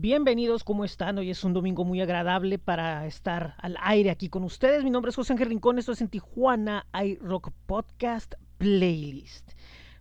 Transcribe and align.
Bienvenidos, 0.00 0.62
¿cómo 0.62 0.84
están? 0.84 1.18
Hoy 1.18 1.30
es 1.30 1.42
un 1.42 1.52
domingo 1.52 1.84
muy 1.84 2.00
agradable 2.00 2.60
para 2.60 3.04
estar 3.04 3.56
al 3.58 3.76
aire 3.80 4.10
aquí 4.10 4.28
con 4.28 4.44
ustedes. 4.44 4.84
Mi 4.84 4.90
nombre 4.90 5.10
es 5.10 5.16
José 5.16 5.32
Ángel 5.32 5.48
Rincón, 5.48 5.76
esto 5.76 5.90
es 5.90 6.00
en 6.00 6.08
Tijuana 6.08 6.86
iRock 7.02 7.50
Podcast 7.66 8.34
Playlist. 8.58 9.54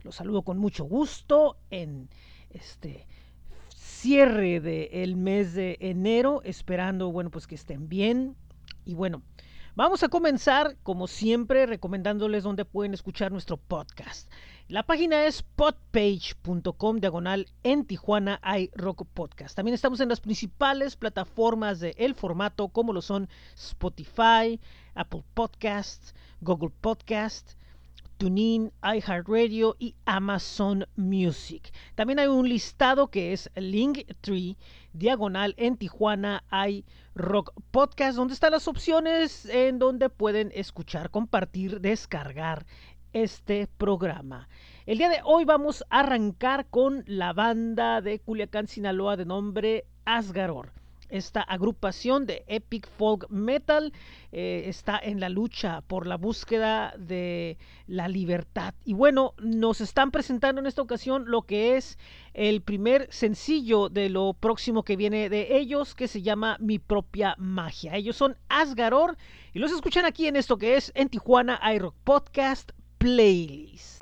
Los 0.04 0.14
saludo 0.14 0.44
con 0.44 0.60
mucho 0.60 0.84
gusto 0.84 1.58
en 1.72 2.10
este 2.52 3.08
cierre 3.76 4.60
del 4.60 5.16
mes 5.16 5.56
de 5.56 5.78
enero, 5.80 6.44
esperando, 6.44 7.12
bueno, 7.12 7.32
pues 7.32 7.48
que 7.48 7.56
estén 7.56 7.90
bien. 7.90 8.36
Y 8.86 8.94
bueno, 8.94 9.24
vamos 9.74 10.04
a 10.04 10.10
comenzar, 10.10 10.78
como 10.84 11.08
siempre, 11.08 11.66
recomendándoles 11.66 12.44
dónde 12.44 12.66
pueden 12.66 12.94
escuchar 12.94 13.32
nuestro 13.32 13.58
podcast. 13.58 14.32
La 14.70 14.84
página 14.84 15.26
es 15.26 15.44
podpage.com 15.44 17.00
diagonal 17.00 17.48
en 17.64 17.86
Tijuana 17.86 18.38
hay 18.44 18.70
rock 18.76 19.08
podcast. 19.14 19.56
También 19.56 19.74
estamos 19.74 20.02
en 20.02 20.10
las 20.10 20.20
principales 20.20 20.98
plataformas 20.98 21.80
de 21.80 21.96
el 21.98 22.16
formato 22.16 22.68
como 22.68 22.92
lo 22.92 23.02
son 23.02 23.30
Spotify, 23.56 24.60
Apple 24.94 25.24
Podcasts, 25.34 26.14
Google 26.42 26.74
Podcast, 26.82 27.54
TuneIn, 28.18 28.74
iHeartRadio 28.84 29.78
y 29.80 29.96
Amazon 30.04 30.86
Music. 30.98 31.72
También 31.96 32.20
hay 32.20 32.28
un 32.28 32.50
listado 32.50 33.08
que 33.08 33.32
es 33.32 33.50
Linktree 33.56 34.58
diagonal 34.92 35.54
en 35.58 35.78
Tijuana 35.78 36.44
hay 36.50 36.84
rock 37.16 37.54
podcast 37.72 38.18
donde 38.18 38.34
están 38.34 38.52
las 38.52 38.68
opciones 38.68 39.46
en 39.46 39.80
donde 39.80 40.10
pueden 40.10 40.52
escuchar, 40.54 41.10
compartir, 41.10 41.80
descargar 41.80 42.66
este 43.14 43.68
programa. 43.78 44.48
El 44.86 44.98
día 44.98 45.10
de 45.10 45.20
hoy 45.24 45.44
vamos 45.44 45.84
a 45.90 46.00
arrancar 46.00 46.68
con 46.70 47.04
la 47.08 47.34
banda 47.34 48.02
de 48.02 48.20
Culiacán, 48.20 48.68
Sinaloa 48.68 49.18
de 49.18 49.26
nombre 49.26 49.86
Asgaror. 50.06 50.72
Esta 51.10 51.42
agrupación 51.42 52.26
de 52.26 52.44
epic 52.48 52.88
folk 52.98 53.30
metal 53.30 53.94
eh, 54.34 54.64
está 54.68 55.00
en 55.02 55.22
la 55.22 55.30
lucha 55.30 55.82
por 55.88 56.06
la 56.06 56.18
búsqueda 56.18 56.94
de 56.98 57.58
la 57.86 58.10
libertad. 58.10 58.74
Y 58.84 58.94
bueno, 58.94 59.34
nos 59.40 59.80
están 59.80 60.12
presentando 60.12 60.60
en 60.60 60.68
esta 60.68 60.82
ocasión 60.82 61.24
lo 61.28 61.44
que 61.44 61.78
es 61.78 61.98
el 62.34 62.62
primer 62.62 63.08
sencillo 63.10 63.88
de 63.88 64.10
lo 64.10 64.34
próximo 64.34 64.84
que 64.84 64.98
viene 64.98 65.30
de 65.30 65.58
ellos, 65.58 65.96
que 65.96 66.10
se 66.10 66.22
llama 66.22 66.58
Mi 66.60 66.78
propia 66.78 67.36
magia. 67.38 67.96
Ellos 67.96 68.18
son 68.18 68.38
Asgaror 68.50 69.18
y 69.54 69.60
los 69.60 69.72
escuchan 69.72 70.06
aquí 70.06 70.28
en 70.28 70.36
esto 70.36 70.58
que 70.58 70.76
es 70.76 70.92
en 70.94 71.08
Tijuana 71.08 71.60
iRock 71.74 71.96
Podcast 72.04 72.72
playlist. 73.00 73.98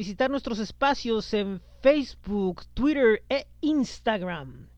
Visitar 0.00 0.30
nuestros 0.30 0.58
espacios 0.60 1.34
en 1.34 1.60
Facebook, 1.82 2.62
Twitter 2.72 3.22
e 3.28 3.46
Instagram. 3.60 4.70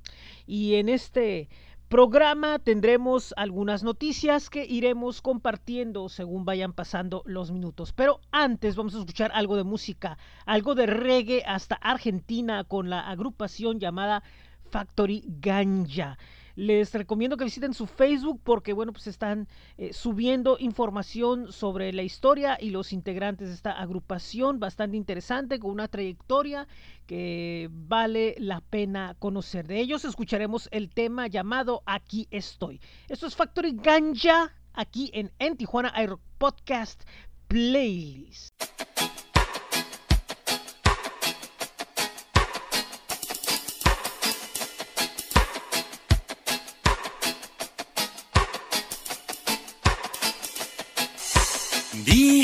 Y 0.49 0.75
en 0.75 0.89
este 0.89 1.49
programa 1.89 2.59
tendremos 2.59 3.33
algunas 3.37 3.85
noticias 3.85 4.51
que 4.51 4.65
iremos 4.65 5.23
compartiendo 5.23 6.09
según 6.09 6.45
vayan 6.45 6.73
pasando 6.73 7.23
los 7.25 7.53
minutos. 7.53 7.93
Pero 7.93 8.21
antes 8.33 8.75
vamos 8.75 8.97
a 8.97 8.99
escuchar 8.99 9.31
algo 9.33 9.55
de 9.57 9.63
música, 9.63 10.19
algo 10.45 10.75
de 10.75 10.87
reggae 10.87 11.45
hasta 11.47 11.77
Argentina 11.77 12.65
con 12.65 12.91
la 12.91 13.09
agrupación 13.09 13.79
llamada 13.79 14.25
Factory 14.73 15.23
Ganja. 15.41 16.19
Les 16.55 16.93
recomiendo 16.93 17.37
que 17.37 17.45
visiten 17.45 17.75
su 17.75 17.87
Facebook 17.87 18.41
porque, 18.43 18.73
bueno, 18.73 18.93
pues 18.93 19.07
están 19.07 19.49
eh, 19.79 19.93
subiendo 19.93 20.57
información 20.59 21.53
sobre 21.53 21.93
la 21.93 22.03
historia 22.03 22.59
y 22.61 22.71
los 22.71 22.93
integrantes 22.93 23.49
de 23.49 23.55
esta 23.55 23.73
agrupación 23.73 24.61
bastante 24.61 24.97
interesante, 24.97 25.59
con 25.59 25.71
una 25.71 25.89
trayectoria 25.89 26.67
que 27.07 27.69
vale 27.71 28.35
la 28.39 28.61
pena 28.61 29.17
conocer. 29.19 29.67
De 29.67 29.81
ellos 29.81 30.05
escucharemos 30.05 30.69
el 30.73 30.91
tema 30.91 31.27
llamado 31.27 31.83
Aquí 31.87 32.29
estoy. 32.31 32.81
Esto 33.09 33.27
es 33.27 33.37
Factory 33.37 33.77
Ganja 33.77 34.55
aquí 34.73 35.11
en, 35.15 35.33
en 35.39 35.57
Tijuana 35.57 35.93
Air 35.97 36.17
Podcast 36.39 37.03
Playlist. 37.49 38.53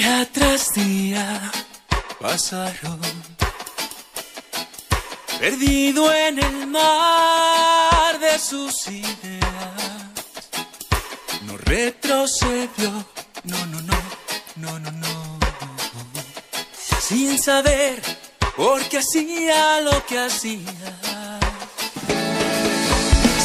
Día 0.09 0.27
tras 0.33 0.73
día 0.73 1.53
pasaron, 2.19 2.99
perdido 5.39 6.11
en 6.15 6.39
el 6.39 6.67
mar 6.67 8.19
de 8.19 8.39
sus 8.39 8.89
ideas. 8.89 9.83
No 11.43 11.59
retrocedió, 11.59 12.91
no, 13.45 13.67
no, 13.67 13.83
no, 13.83 13.99
no, 14.57 14.79
no, 14.79 14.91
no. 14.93 15.39
Sin 17.07 17.39
saber 17.39 18.01
por 18.57 18.81
qué 18.89 19.01
hacía 19.01 19.83
lo 19.83 20.07
que 20.07 20.21
hacía. 20.21 20.91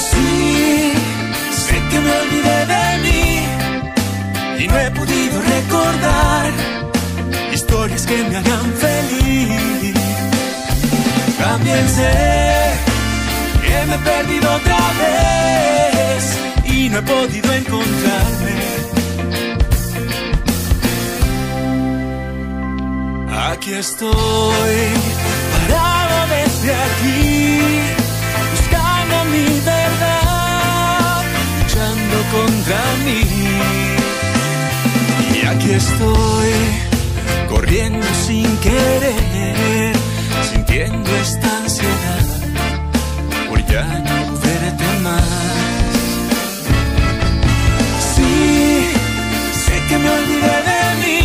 Sí, 0.10 0.94
sé 1.68 1.76
que 1.90 2.00
me 2.00 2.12
olvidé 2.22 2.66
de 2.74 2.98
mí 3.04 4.64
y 4.64 4.68
no 4.70 4.80
he 4.80 4.92
podido 4.92 5.43
recordar 5.56 6.52
historias 7.54 8.06
que 8.06 8.18
me 8.30 8.36
hagan 8.38 8.68
feliz. 8.86 9.94
También 11.38 11.86
sé 11.98 12.14
que 13.64 13.78
me 13.88 13.96
he 13.96 14.02
perdido 14.12 14.48
otra 14.60 14.84
vez 15.02 16.22
y 16.76 16.90
no 16.90 16.98
he 17.00 17.02
podido 17.02 17.54
encontrarme. 17.62 18.56
Aquí 23.52 23.74
estoy, 23.74 24.78
parado 25.52 26.18
desde 26.36 26.72
aquí, 26.88 27.60
buscando 28.52 29.16
mi 29.34 29.48
verdad, 29.74 31.24
luchando 31.60 32.18
contra 32.36 32.82
mí. 33.06 34.03
Aquí 35.64 35.72
estoy, 35.72 36.52
corriendo 37.48 38.06
sin 38.28 38.58
querer, 38.58 39.96
sintiendo 40.52 41.10
esta 41.16 41.58
ansiedad 41.58 42.26
por 43.48 43.66
ya 43.68 43.86
no 43.86 44.40
verte 44.42 45.00
más. 45.04 45.24
Sí, 48.14 48.92
sé 49.66 49.76
que 49.88 49.98
me 50.00 50.10
olvidé 50.10 50.58
de 50.70 50.84
mí 51.02 51.22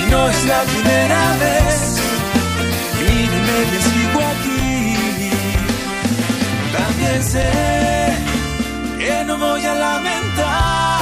y 0.00 0.10
no 0.12 0.28
es 0.28 0.44
la 0.44 0.62
primera 0.62 1.36
vez. 1.42 1.98
Míreme 3.00 3.56
bien, 3.68 3.82
sigo 3.90 4.20
aquí. 4.32 4.94
También 6.72 7.20
sé 7.24 7.50
que 8.96 9.24
no 9.24 9.38
voy 9.38 9.64
a 9.66 9.74
lamentar 9.74 11.01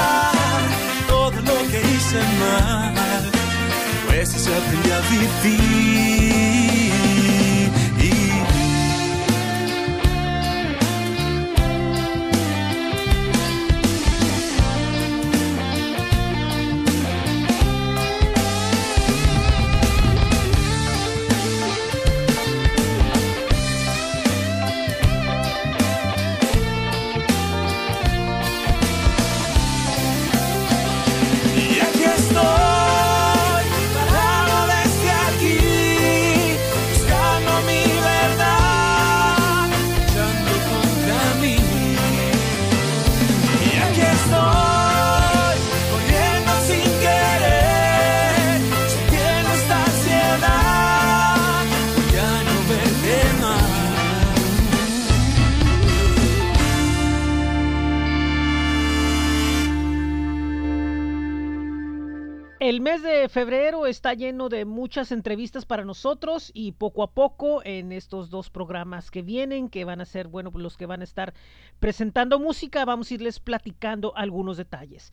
que 2.10 2.18
hice 2.18 2.26
mal, 2.40 3.30
pues 4.08 4.30
se 4.30 4.54
aprendí 4.54 4.90
a 4.90 5.00
vivir. 5.10 5.60
Febrero 63.30 63.87
está 63.87 64.12
lleno 64.12 64.49
de 64.49 64.64
muchas 64.64 65.12
entrevistas 65.12 65.64
para 65.64 65.84
nosotros 65.84 66.50
y 66.52 66.72
poco 66.72 67.02
a 67.02 67.12
poco 67.12 67.62
en 67.64 67.92
estos 67.92 68.28
dos 68.28 68.50
programas 68.50 69.10
que 69.10 69.22
vienen, 69.22 69.70
que 69.70 69.84
van 69.84 70.00
a 70.00 70.04
ser, 70.04 70.28
bueno, 70.28 70.50
pues 70.50 70.62
los 70.62 70.76
que 70.76 70.87
van 70.87 71.00
a 71.00 71.04
estar 71.04 71.32
presentando 71.78 72.38
música, 72.38 72.84
vamos 72.84 73.10
a 73.10 73.14
irles 73.14 73.40
platicando 73.40 74.12
algunos 74.16 74.56
detalles. 74.56 75.12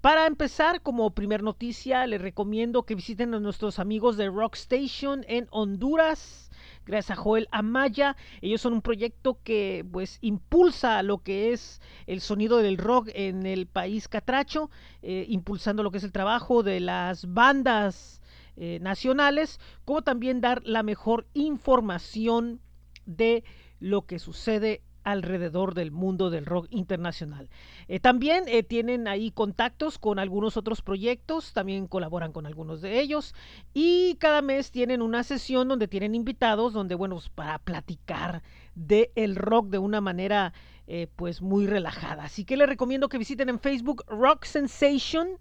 Para 0.00 0.26
empezar, 0.26 0.80
como 0.80 1.10
primer 1.10 1.42
noticia, 1.42 2.06
les 2.06 2.20
recomiendo 2.20 2.84
que 2.84 2.94
visiten 2.94 3.34
a 3.34 3.40
nuestros 3.40 3.78
amigos 3.78 4.16
de 4.16 4.28
Rock 4.28 4.54
Station 4.54 5.24
en 5.28 5.48
Honduras. 5.50 6.47
Gracias 6.88 7.18
a 7.18 7.20
Joel 7.20 7.48
Amaya. 7.50 8.16
Ellos 8.40 8.62
son 8.62 8.72
un 8.72 8.80
proyecto 8.80 9.38
que 9.44 9.84
pues 9.92 10.16
impulsa 10.22 11.02
lo 11.02 11.18
que 11.18 11.52
es 11.52 11.82
el 12.06 12.22
sonido 12.22 12.56
del 12.56 12.78
rock 12.78 13.10
en 13.12 13.44
el 13.44 13.66
país 13.66 14.08
catracho, 14.08 14.70
eh, 15.02 15.26
impulsando 15.28 15.82
lo 15.82 15.90
que 15.90 15.98
es 15.98 16.04
el 16.04 16.12
trabajo 16.12 16.62
de 16.62 16.80
las 16.80 17.30
bandas 17.30 18.22
eh, 18.56 18.78
nacionales, 18.80 19.60
como 19.84 20.00
también 20.00 20.40
dar 20.40 20.62
la 20.64 20.82
mejor 20.82 21.26
información 21.34 22.58
de 23.04 23.44
lo 23.80 24.06
que 24.06 24.18
sucede 24.18 24.80
alrededor 25.10 25.74
del 25.74 25.90
mundo 25.90 26.30
del 26.30 26.46
rock 26.46 26.66
internacional. 26.70 27.48
Eh, 27.88 28.00
también 28.00 28.44
eh, 28.46 28.62
tienen 28.62 29.08
ahí 29.08 29.30
contactos 29.30 29.98
con 29.98 30.18
algunos 30.18 30.56
otros 30.56 30.82
proyectos, 30.82 31.52
también 31.52 31.86
colaboran 31.86 32.32
con 32.32 32.46
algunos 32.46 32.80
de 32.80 33.00
ellos 33.00 33.34
y 33.74 34.16
cada 34.16 34.42
mes 34.42 34.70
tienen 34.70 35.02
una 35.02 35.22
sesión 35.22 35.68
donde 35.68 35.88
tienen 35.88 36.14
invitados, 36.14 36.72
donde 36.72 36.94
bueno, 36.94 37.16
pues, 37.16 37.28
para 37.28 37.58
platicar 37.58 38.42
de 38.74 39.10
el 39.14 39.36
rock 39.36 39.68
de 39.68 39.78
una 39.78 40.00
manera 40.00 40.52
eh, 40.86 41.08
pues 41.16 41.42
muy 41.42 41.66
relajada. 41.66 42.24
Así 42.24 42.44
que 42.44 42.56
les 42.56 42.68
recomiendo 42.68 43.08
que 43.08 43.18
visiten 43.18 43.48
en 43.48 43.58
Facebook 43.58 44.04
Rock 44.08 44.44
Sensation 44.44 45.38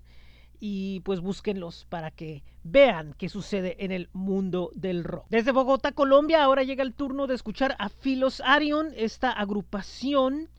y 0.59 1.01
pues 1.01 1.19
búsquenlos 1.21 1.85
para 1.89 2.11
que 2.11 2.43
vean 2.63 3.15
qué 3.17 3.29
sucede 3.29 3.83
en 3.83 3.91
el 3.91 4.09
mundo 4.13 4.71
del 4.75 5.03
rock. 5.03 5.25
Desde 5.29 5.51
Bogotá, 5.51 5.91
Colombia, 5.91 6.43
ahora 6.43 6.63
llega 6.63 6.83
el 6.83 6.93
turno 6.93 7.27
de 7.27 7.35
escuchar 7.35 7.75
a 7.79 7.89
Philos 7.89 8.41
Arion, 8.45 8.91
esta 8.95 9.31
agrupación 9.31 10.49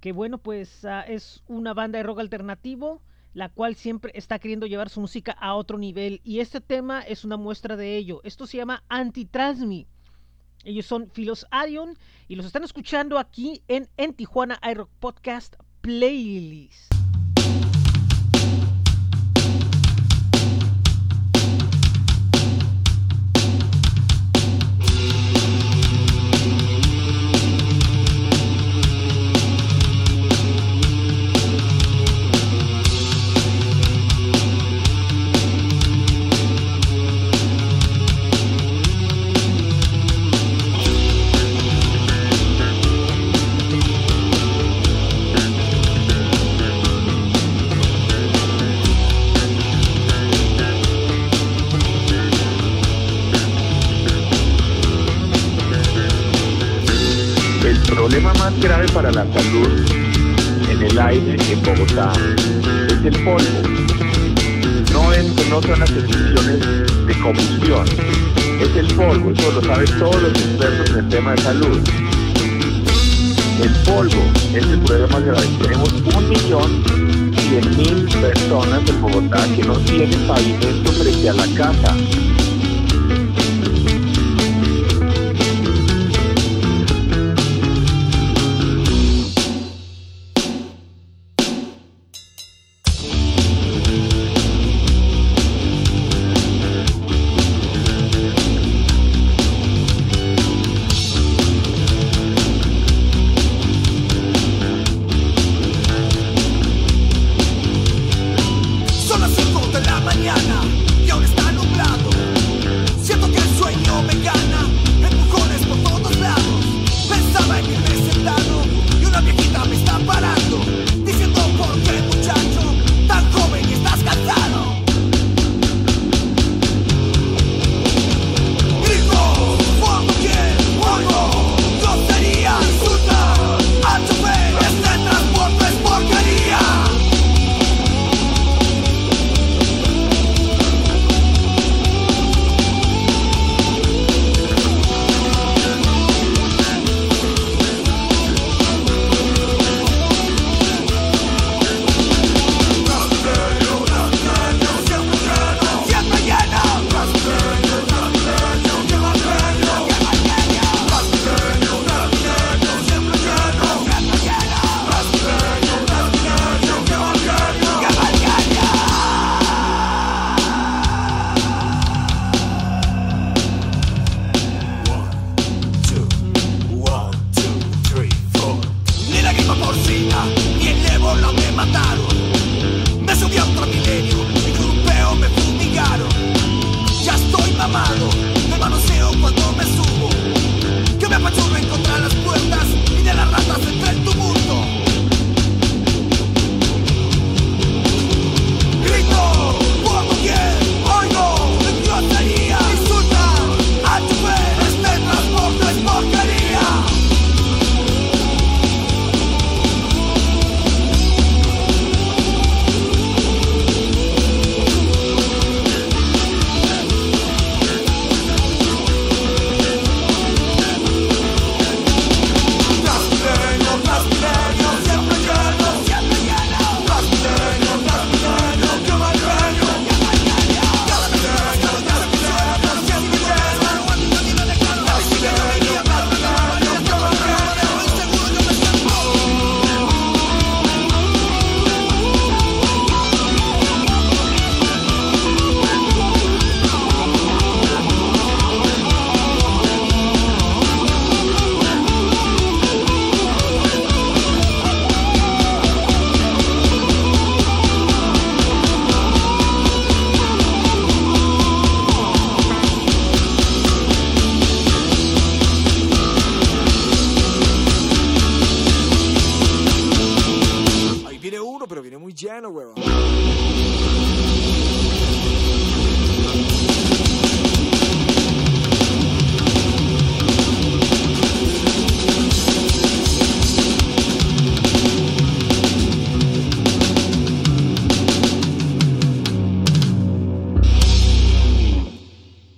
que 0.00 0.12
bueno, 0.12 0.38
pues 0.38 0.84
uh, 0.84 1.02
es 1.08 1.42
una 1.48 1.74
banda 1.74 1.98
de 1.98 2.04
rock 2.04 2.20
alternativo, 2.20 3.02
la 3.34 3.48
cual 3.48 3.74
siempre 3.74 4.12
está 4.14 4.38
queriendo 4.38 4.66
llevar 4.66 4.88
su 4.88 5.00
música 5.00 5.32
a 5.32 5.54
otro 5.54 5.78
nivel 5.78 6.20
y 6.24 6.40
este 6.40 6.60
tema 6.60 7.00
es 7.00 7.24
una 7.24 7.36
muestra 7.36 7.76
de 7.76 7.96
ello. 7.96 8.20
Esto 8.24 8.46
se 8.46 8.56
llama 8.56 8.82
Antitrasmi. 8.88 9.86
Ellos 10.64 10.86
son 10.86 11.10
Philos 11.10 11.46
Arion 11.50 11.96
y 12.28 12.36
los 12.36 12.46
están 12.46 12.64
escuchando 12.64 13.18
aquí 13.18 13.62
en, 13.68 13.88
en 13.96 14.14
Tijuana 14.14 14.60
iRock 14.62 14.90
Podcast 14.98 15.56
Playlist. 15.80 16.95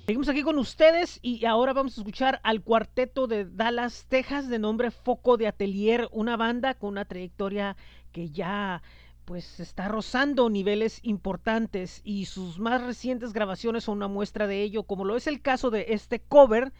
Seguimos 0.08 0.30
aquí 0.30 0.42
con 0.42 0.58
ustedes 0.58 1.18
y 1.20 1.44
ahora 1.44 1.74
vamos 1.74 1.98
a 1.98 2.00
escuchar 2.00 2.40
al 2.42 2.62
cuarteto 2.62 3.26
de 3.26 3.44
Dallas, 3.44 4.06
Texas, 4.08 4.48
de 4.48 4.58
nombre 4.58 4.90
Foco 4.90 5.36
de 5.36 5.46
Atelier, 5.46 6.08
una 6.12 6.38
banda 6.38 6.72
con 6.72 6.92
una 6.92 7.04
trayectoria 7.04 7.76
que 8.10 8.30
ya 8.30 8.82
pues 9.26 9.60
está 9.60 9.86
rozando 9.86 10.48
niveles 10.48 11.00
importantes 11.02 12.00
y 12.04 12.24
sus 12.24 12.58
más 12.58 12.82
recientes 12.82 13.34
grabaciones 13.34 13.84
son 13.84 13.98
una 13.98 14.08
muestra 14.08 14.46
de 14.46 14.62
ello, 14.62 14.84
como 14.84 15.04
lo 15.04 15.14
es 15.14 15.26
el 15.26 15.42
caso 15.42 15.68
de 15.68 15.84
este 15.90 16.20
cover 16.20 16.72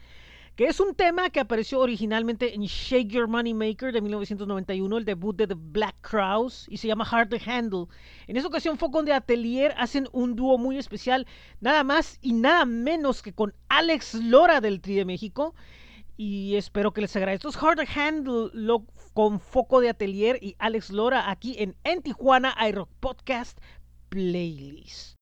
que 0.59 0.65
es 0.65 0.81
un 0.81 0.93
tema 0.93 1.29
que 1.29 1.39
apareció 1.39 1.79
originalmente 1.79 2.53
en 2.53 2.63
Shake 2.63 3.07
Your 3.07 3.29
Money 3.29 3.53
Maker 3.53 3.93
de 3.93 4.01
1991, 4.01 4.97
el 4.97 5.05
debut 5.05 5.33
de 5.33 5.47
The 5.47 5.55
Black 5.57 5.95
Crowes, 6.01 6.65
y 6.67 6.75
se 6.75 6.89
llama 6.89 7.07
Hard 7.09 7.29
to 7.29 7.37
Handle. 7.45 7.85
En 8.27 8.35
esa 8.35 8.49
ocasión 8.49 8.77
Focon 8.77 9.05
de 9.05 9.13
Atelier 9.13 9.73
hacen 9.77 10.09
un 10.11 10.35
dúo 10.35 10.57
muy 10.57 10.77
especial, 10.77 11.25
nada 11.61 11.85
más 11.85 12.17
y 12.21 12.33
nada 12.33 12.65
menos 12.65 13.21
que 13.21 13.31
con 13.31 13.53
Alex 13.69 14.15
Lora 14.15 14.59
del 14.59 14.81
Tri 14.81 14.95
de 14.95 15.05
México, 15.05 15.55
y 16.17 16.57
espero 16.57 16.91
que 16.91 16.99
les 16.99 17.15
agrade. 17.15 17.37
Esto 17.37 17.47
es 17.47 17.55
Hard 17.55 17.77
to 17.77 17.83
Handle 17.97 18.51
con 19.13 19.39
Foco 19.39 19.79
de 19.79 19.87
Atelier 19.87 20.39
y 20.41 20.57
Alex 20.59 20.89
Lora 20.89 21.31
aquí 21.31 21.55
en 21.57 21.77
En 21.85 22.01
Tijuana 22.01 22.53
iRock 22.67 22.89
Podcast 22.99 23.57
Playlist. 24.09 25.18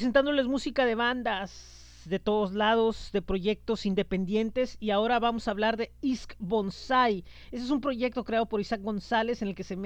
Presentándoles 0.00 0.46
música 0.46 0.86
de 0.86 0.94
bandas 0.94 2.06
de 2.06 2.18
todos 2.18 2.54
lados, 2.54 3.10
de 3.12 3.20
proyectos 3.20 3.84
independientes 3.84 4.78
y 4.80 4.92
ahora 4.92 5.18
vamos 5.18 5.46
a 5.46 5.50
hablar 5.50 5.76
de 5.76 5.92
Isk 6.00 6.36
Bonsai. 6.38 7.22
Ese 7.52 7.64
es 7.66 7.70
un 7.70 7.82
proyecto 7.82 8.24
creado 8.24 8.46
por 8.46 8.62
Isaac 8.62 8.80
González 8.80 9.42
en 9.42 9.48
el 9.48 9.54
que 9.54 9.62
se 9.62 9.76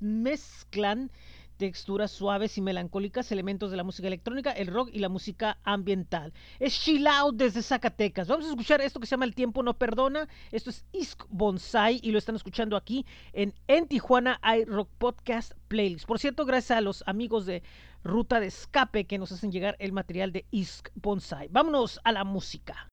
mezclan 0.00 1.10
texturas 1.58 2.10
suaves 2.10 2.58
y 2.58 2.60
melancólicas, 2.60 3.30
elementos 3.30 3.70
de 3.70 3.76
la 3.76 3.84
música 3.84 4.08
electrónica, 4.08 4.50
el 4.52 4.66
rock 4.66 4.88
y 4.92 4.98
la 4.98 5.08
música 5.08 5.58
ambiental. 5.62 6.32
Es 6.58 6.72
Chill 6.80 7.06
Out 7.06 7.36
desde 7.36 7.62
Zacatecas. 7.62 8.28
Vamos 8.28 8.46
a 8.46 8.50
escuchar 8.50 8.80
esto 8.80 8.98
que 8.98 9.06
se 9.06 9.12
llama 9.12 9.26
El 9.26 9.34
tiempo 9.34 9.62
no 9.62 9.74
perdona. 9.74 10.28
Esto 10.50 10.70
es 10.70 10.84
Isk 10.92 11.24
Bonsai 11.28 12.00
y 12.02 12.10
lo 12.10 12.18
están 12.18 12.36
escuchando 12.36 12.76
aquí 12.76 13.06
en 13.32 13.54
En 13.68 13.86
Tijuana 13.86 14.40
iRock 14.60 14.88
Podcast 14.98 15.52
Playlist. 15.68 16.06
Por 16.06 16.18
cierto, 16.18 16.44
gracias 16.46 16.78
a 16.78 16.80
los 16.80 17.04
amigos 17.06 17.46
de 17.46 17.62
Ruta 18.04 18.40
de 18.40 18.46
Escape 18.46 19.06
que 19.06 19.18
nos 19.18 19.32
hacen 19.32 19.52
llegar 19.52 19.76
el 19.78 19.92
material 19.92 20.32
de 20.32 20.46
Isk 20.50 20.90
Bonsai. 20.94 21.48
Vámonos 21.50 22.00
a 22.04 22.12
la 22.12 22.24
música. 22.24 22.88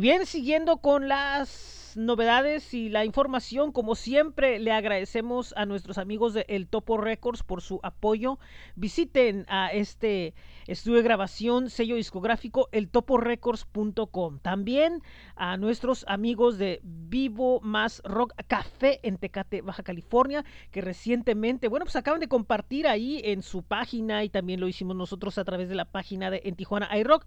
Bien, 0.00 0.24
siguiendo 0.24 0.78
con 0.78 1.08
las 1.08 1.94
novedades 1.96 2.72
y 2.74 2.88
la 2.88 3.04
información, 3.04 3.72
como 3.72 3.94
siempre, 3.94 4.58
le 4.58 4.72
agradecemos 4.72 5.52
a 5.56 5.66
nuestros 5.66 5.98
amigos 5.98 6.34
de 6.34 6.46
El 6.48 6.68
Topo 6.68 6.96
Records 6.96 7.42
por 7.42 7.60
su 7.60 7.80
apoyo. 7.82 8.38
Visiten 8.76 9.44
a 9.48 9.68
este 9.68 10.34
estudio 10.66 10.98
de 10.98 11.02
grabación, 11.02 11.70
sello 11.70 11.96
discográfico, 11.96 12.68
eltoporecords.com. 12.72 14.38
También 14.38 15.02
a 15.36 15.56
nuestros 15.56 16.04
amigos 16.08 16.58
de 16.58 16.80
Vivo 16.82 17.60
Más 17.60 18.00
Rock 18.04 18.34
Café 18.46 19.00
en 19.02 19.18
Tecate, 19.18 19.62
Baja 19.62 19.82
California, 19.82 20.44
que 20.70 20.80
recientemente, 20.80 21.68
bueno, 21.68 21.84
pues 21.84 21.96
acaban 21.96 22.20
de 22.20 22.28
compartir 22.28 22.86
ahí 22.86 23.20
en 23.24 23.42
su 23.42 23.62
página 23.62 24.24
y 24.24 24.28
también 24.28 24.60
lo 24.60 24.68
hicimos 24.68 24.96
nosotros 24.96 25.36
a 25.38 25.44
través 25.44 25.68
de 25.68 25.74
la 25.74 25.84
página 25.84 26.30
de 26.30 26.42
En 26.44 26.54
Tijuana 26.54 26.96
iRock 26.96 27.26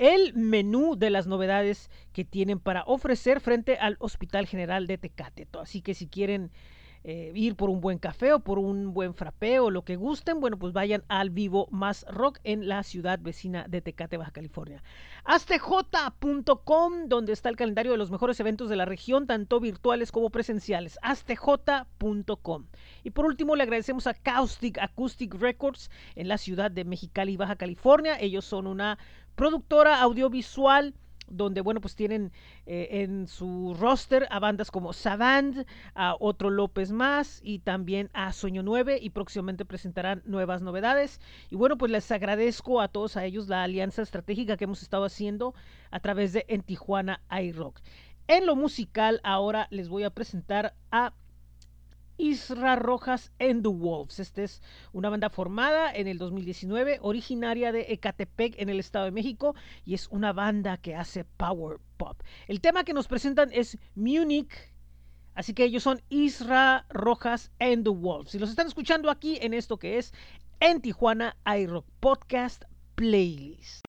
el 0.00 0.32
menú 0.34 0.96
de 0.96 1.10
las 1.10 1.26
novedades 1.26 1.90
que 2.14 2.24
tienen 2.24 2.58
para 2.58 2.84
ofrecer 2.84 3.38
frente 3.40 3.76
al 3.76 3.96
Hospital 4.00 4.46
General 4.46 4.86
de 4.86 4.96
Tecate. 4.96 5.46
Así 5.60 5.82
que 5.82 5.92
si 5.92 6.08
quieren 6.08 6.50
eh, 7.04 7.32
ir 7.34 7.54
por 7.54 7.68
un 7.68 7.80
buen 7.80 7.98
café 7.98 8.32
o 8.32 8.40
por 8.40 8.58
un 8.58 8.94
buen 8.94 9.14
frappé 9.14 9.58
o 9.58 9.70
lo 9.70 9.84
que 9.84 9.96
gusten, 9.96 10.40
bueno, 10.40 10.58
pues 10.58 10.72
vayan 10.72 11.02
al 11.08 11.28
Vivo 11.28 11.66
Más 11.70 12.06
Rock 12.08 12.40
en 12.44 12.66
la 12.66 12.82
ciudad 12.82 13.18
vecina 13.20 13.66
de 13.68 13.82
Tecate, 13.82 14.16
Baja 14.16 14.30
California. 14.30 14.82
Astj.com, 15.24 17.08
donde 17.08 17.34
está 17.34 17.50
el 17.50 17.56
calendario 17.56 17.92
de 17.92 17.98
los 17.98 18.10
mejores 18.10 18.40
eventos 18.40 18.70
de 18.70 18.76
la 18.76 18.86
región, 18.86 19.26
tanto 19.26 19.60
virtuales 19.60 20.12
como 20.12 20.30
presenciales. 20.30 20.98
Astj.com. 21.02 22.66
Y 23.02 23.10
por 23.10 23.26
último, 23.26 23.54
le 23.54 23.64
agradecemos 23.64 24.06
a 24.06 24.14
Caustic 24.14 24.78
Acoustic 24.78 25.34
Records 25.34 25.90
en 26.16 26.28
la 26.28 26.38
ciudad 26.38 26.70
de 26.70 26.84
Mexicali, 26.84 27.36
Baja 27.36 27.56
California. 27.56 28.18
Ellos 28.18 28.46
son 28.46 28.66
una 28.66 28.98
productora 29.40 30.02
audiovisual 30.02 30.92
donde, 31.26 31.62
bueno, 31.62 31.80
pues 31.80 31.96
tienen 31.96 32.30
eh, 32.66 32.88
en 32.90 33.26
su 33.26 33.74
roster 33.80 34.28
a 34.28 34.38
bandas 34.38 34.70
como 34.70 34.92
Savant, 34.92 35.66
a 35.94 36.14
Otro 36.20 36.50
López 36.50 36.92
Más 36.92 37.40
y 37.42 37.60
también 37.60 38.10
a 38.12 38.34
Sueño 38.34 38.62
9 38.62 38.98
y 39.00 39.08
próximamente 39.08 39.64
presentarán 39.64 40.20
nuevas 40.26 40.60
novedades. 40.60 41.22
Y 41.48 41.56
bueno, 41.56 41.78
pues 41.78 41.90
les 41.90 42.10
agradezco 42.10 42.82
a 42.82 42.88
todos 42.88 43.16
a 43.16 43.24
ellos 43.24 43.48
la 43.48 43.62
alianza 43.62 44.02
estratégica 44.02 44.58
que 44.58 44.64
hemos 44.64 44.82
estado 44.82 45.06
haciendo 45.06 45.54
a 45.90 46.00
través 46.00 46.34
de 46.34 46.44
En 46.46 46.60
Tijuana 46.62 47.22
iRock. 47.30 47.80
En 48.28 48.44
lo 48.44 48.56
musical, 48.56 49.22
ahora 49.24 49.68
les 49.70 49.88
voy 49.88 50.02
a 50.02 50.10
presentar 50.10 50.74
a 50.90 51.14
Isra 52.20 52.76
Rojas 52.76 53.32
and 53.40 53.62
the 53.62 53.70
Wolves. 53.70 54.20
Esta 54.20 54.42
es 54.42 54.62
una 54.92 55.08
banda 55.08 55.30
formada 55.30 55.90
en 55.90 56.06
el 56.06 56.18
2019, 56.18 56.98
originaria 57.00 57.72
de 57.72 57.86
Ecatepec 57.88 58.56
en 58.58 58.68
el 58.68 58.78
Estado 58.78 59.06
de 59.06 59.10
México 59.10 59.54
y 59.86 59.94
es 59.94 60.06
una 60.08 60.34
banda 60.34 60.76
que 60.76 60.94
hace 60.94 61.24
power 61.24 61.78
pop. 61.96 62.20
El 62.46 62.60
tema 62.60 62.84
que 62.84 62.92
nos 62.92 63.08
presentan 63.08 63.50
es 63.52 63.78
Munich. 63.94 64.52
Así 65.34 65.54
que 65.54 65.64
ellos 65.64 65.82
son 65.82 66.02
Isra 66.10 66.84
Rojas 66.90 67.50
and 67.58 67.84
the 67.84 67.90
Wolves. 67.90 68.34
Y 68.34 68.38
los 68.38 68.50
están 68.50 68.66
escuchando 68.66 69.10
aquí 69.10 69.38
en 69.40 69.54
esto 69.54 69.78
que 69.78 69.96
es 69.96 70.12
En 70.60 70.82
Tijuana 70.82 71.38
iRock 71.46 71.86
Podcast 72.00 72.64
Playlist. 72.96 73.86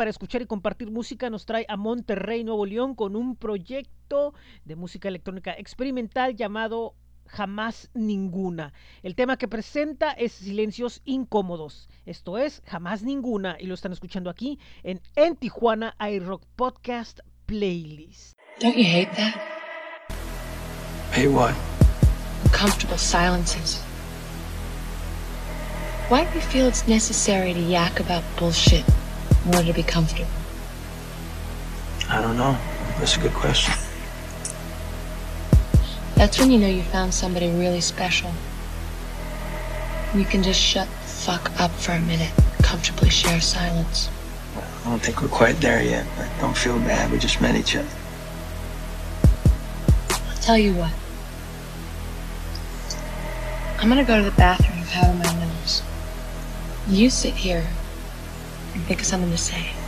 Para 0.00 0.08
escuchar 0.08 0.40
y 0.40 0.46
compartir 0.46 0.90
música 0.90 1.28
nos 1.28 1.44
trae 1.44 1.66
a 1.68 1.76
Monterrey, 1.76 2.42
Nuevo 2.42 2.64
León, 2.64 2.94
con 2.94 3.16
un 3.16 3.36
proyecto 3.36 4.32
de 4.64 4.74
música 4.74 5.08
electrónica 5.08 5.52
experimental 5.52 6.34
llamado 6.34 6.94
Jamás 7.26 7.90
Ninguna. 7.92 8.72
El 9.02 9.14
tema 9.14 9.36
que 9.36 9.46
presenta 9.46 10.12
es 10.12 10.32
Silencios 10.32 11.02
Incómodos. 11.04 11.90
Esto 12.06 12.38
es 12.38 12.62
Jamás 12.64 13.02
Ninguna 13.02 13.58
y 13.60 13.66
lo 13.66 13.74
están 13.74 13.92
escuchando 13.92 14.30
aquí 14.30 14.58
en 14.84 15.02
En 15.16 15.36
Tijuana 15.36 15.94
iRock 16.00 16.46
Podcast 16.56 17.20
Playlist. 17.44 18.32
Don't 18.58 18.78
you 18.78 18.86
hate 18.86 19.14
that? 19.16 19.34
Hey, 21.12 21.28
what? 21.28 21.54
Uncomfortable 22.46 22.96
silences. 22.96 23.82
Why 26.08 26.24
do 26.24 26.36
you 26.36 26.40
feel 26.40 26.68
it's 26.68 26.88
necessary 26.88 27.52
to 27.52 27.60
yak 27.60 28.00
about 28.00 28.24
bullshit 28.38 28.86
in 29.44 29.54
order 29.54 29.68
to 29.68 29.72
be 29.72 29.82
comfortable? 29.82 30.28
I 32.08 32.20
don't 32.20 32.36
know. 32.36 32.58
That's 32.98 33.16
a 33.16 33.20
good 33.20 33.32
question. 33.32 33.72
That's 36.16 36.38
when 36.38 36.50
you 36.50 36.58
know 36.58 36.66
you 36.66 36.82
found 36.82 37.14
somebody 37.14 37.48
really 37.48 37.80
special. 37.80 38.30
You 40.14 40.24
can 40.24 40.42
just 40.42 40.60
shut 40.60 40.86
the 40.86 41.08
fuck 41.08 41.58
up 41.60 41.70
for 41.70 41.92
a 41.92 42.00
minute, 42.00 42.32
comfortably 42.62 43.08
share 43.08 43.40
silence. 43.40 44.10
I 44.84 44.90
don't 44.90 45.00
think 45.00 45.22
we're 45.22 45.28
quite 45.28 45.60
there 45.60 45.82
yet, 45.82 46.06
but 46.16 46.28
don't 46.40 46.56
feel 46.56 46.78
bad. 46.80 47.10
We 47.10 47.18
just 47.18 47.40
met 47.40 47.54
each 47.54 47.76
other. 47.76 47.88
I'll 50.10 50.42
tell 50.42 50.58
you 50.58 50.74
what. 50.74 50.92
I'm 53.78 53.88
gonna 53.88 54.04
go 54.04 54.18
to 54.18 54.24
the 54.24 54.36
bathroom 54.36 54.78
and 54.78 54.88
powder 54.88 55.14
my 55.14 55.46
nose. 55.46 55.82
You 56.88 57.08
sit 57.08 57.34
here 57.34 57.66
think 58.86 59.00
of 59.00 59.06
something 59.06 59.30
to 59.30 59.38
say. 59.38 59.79